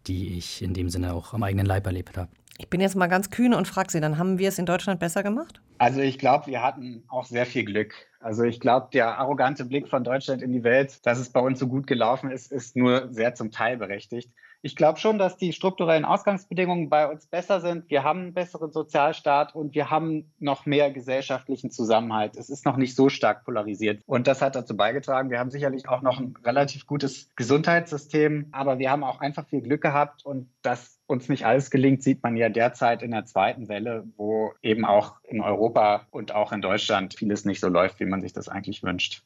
die 0.07 0.37
ich 0.37 0.63
in 0.63 0.75
dem 0.75 0.89
Sinne 0.89 1.15
auch 1.15 1.35
am 1.35 1.43
eigenen 1.43 1.67
Leib 1.67 1.87
erlebt 1.87 2.17
habe. 2.17 2.29
Ich 2.59 2.69
bin 2.69 2.81
jetzt 2.81 2.97
mal 2.97 3.07
ganz 3.07 3.31
kühn 3.31 3.55
und 3.55 3.67
frage 3.67 3.91
Sie, 3.91 4.01
dann 4.01 4.19
haben 4.19 4.39
wir 4.39 4.49
es 4.49 4.59
in 4.59 4.67
Deutschland 4.67 5.01
besser 5.01 5.23
gemacht? 5.23 5.61
Also 5.79 6.01
ich 6.01 6.19
glaube, 6.19 6.47
wir 6.47 6.63
hatten 6.63 7.03
auch 7.09 7.25
sehr 7.25 7.47
viel 7.47 7.65
Glück. 7.65 7.95
Also 8.21 8.45
ich 8.45 8.61
glaube, 8.61 8.89
der 8.93 9.19
arrogante 9.19 9.65
Blick 9.65 9.89
von 9.89 10.05
Deutschland 10.05 10.43
in 10.43 10.53
die 10.53 10.63
Welt, 10.63 11.05
dass 11.05 11.19
es 11.19 11.31
bei 11.31 11.41
uns 11.41 11.59
so 11.59 11.67
gut 11.67 11.89
gelaufen 11.89 12.31
ist, 12.31 12.53
ist 12.53 12.77
nur 12.77 13.13
sehr 13.13 13.35
zum 13.35 13.51
Teil 13.51 13.79
berechtigt. 13.79 14.31
Ich 14.65 14.77
glaube 14.77 15.01
schon, 15.01 15.19
dass 15.19 15.37
die 15.37 15.53
strukturellen 15.53 16.05
Ausgangsbedingungen 16.05 16.89
bei 16.89 17.09
uns 17.09 17.27
besser 17.27 17.61
sind. 17.61 17.91
Wir 17.91 18.05
haben 18.05 18.21
einen 18.21 18.33
besseren 18.33 18.71
Sozialstaat 18.71 19.57
und 19.57 19.75
wir 19.75 19.91
haben 19.91 20.33
noch 20.39 20.67
mehr 20.67 20.93
gesellschaftlichen 20.93 21.73
Zusammenhalt. 21.73 22.37
Es 22.37 22.49
ist 22.49 22.65
noch 22.65 22.77
nicht 22.77 22.95
so 22.95 23.09
stark 23.09 23.45
polarisiert. 23.45 24.03
Und 24.07 24.29
das 24.29 24.41
hat 24.41 24.55
dazu 24.55 24.77
beigetragen. 24.77 25.31
Wir 25.31 25.41
haben 25.41 25.51
sicherlich 25.51 25.89
auch 25.89 26.01
noch 26.01 26.21
ein 26.21 26.35
relativ 26.45 26.87
gutes 26.87 27.35
Gesundheitssystem, 27.35 28.51
aber 28.53 28.79
wir 28.79 28.93
haben 28.93 29.03
auch 29.03 29.21
einfach 29.21 29.49
viel 29.49 29.63
Glück 29.63 29.83
gehabt 29.83 30.25
und 30.25 30.49
dass 30.63 31.01
uns 31.09 31.29
nicht 31.29 31.45
alles 31.45 31.71
gelingt, 31.73 32.05
sieht 32.05 32.23
man 32.23 32.37
ja 32.37 32.49
derzeit 32.49 33.03
in 33.03 33.11
der 33.11 33.25
zweiten 33.25 33.69
Welle, 33.69 34.05
wo 34.17 34.53
eben 34.63 34.85
auch 34.85 35.17
in 35.25 35.41
Europa 35.41 36.07
und 36.13 36.35
auch 36.35 36.53
in 36.53 36.63
Deutschland 36.63 37.15
vieles 37.19 37.45
nicht 37.45 37.59
so 37.59 37.69
läuft, 37.69 37.99
wie 37.99 38.07
man 38.07 38.21
sich 38.21 38.33
das 38.33 38.49
eigentlich 38.49 38.85
wünscht. 38.85 39.25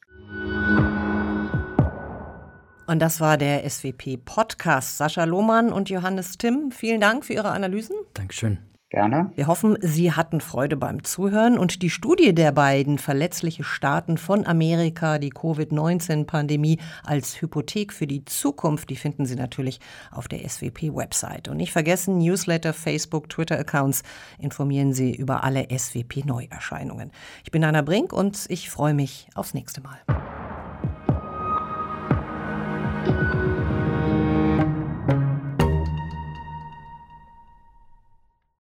Und 2.87 2.99
das 2.99 3.19
war 3.19 3.37
der 3.37 3.69
SWP-Podcast. 3.69 4.97
Sascha 4.97 5.25
Lohmann 5.25 5.73
und 5.73 5.89
Johannes 5.89 6.37
Timm, 6.37 6.71
vielen 6.71 7.01
Dank 7.01 7.25
für 7.25 7.33
Ihre 7.33 7.51
Analysen. 7.51 7.95
Dankeschön. 8.13 8.59
Gerne. 8.89 9.31
Wir 9.35 9.47
hoffen, 9.47 9.77
Sie 9.81 10.13
hatten 10.13 10.39
Freude 10.39 10.77
beim 10.77 11.03
Zuhören 11.03 11.57
und 11.57 11.81
die 11.81 11.89
Studie 11.89 12.33
der 12.33 12.53
beiden 12.53 12.99
verletzliche 12.99 13.65
Staaten 13.65 14.17
von 14.17 14.47
Amerika, 14.47 15.19
die 15.19 15.29
Covid-19-Pandemie 15.29 16.79
als 17.03 17.41
Hypothek 17.41 17.91
für 17.91 18.07
die 18.07 18.23
Zukunft, 18.23 18.89
die 18.89 18.95
finden 18.95 19.25
Sie 19.25 19.35
natürlich 19.35 19.81
auf 20.09 20.29
der 20.29 20.47
SWP-Website. 20.47 21.49
Und 21.49 21.57
nicht 21.57 21.73
vergessen, 21.73 22.17
Newsletter, 22.19 22.71
Facebook, 22.71 23.27
Twitter-Accounts 23.27 24.03
informieren 24.39 24.93
Sie 24.93 25.13
über 25.13 25.43
alle 25.43 25.67
SWP-Neuerscheinungen. 25.69 27.11
Ich 27.43 27.51
bin 27.51 27.65
Anna 27.65 27.81
Brink 27.81 28.13
und 28.13 28.45
ich 28.47 28.69
freue 28.69 28.93
mich 28.93 29.27
aufs 29.35 29.53
nächste 29.53 29.81
Mal. 29.81 29.99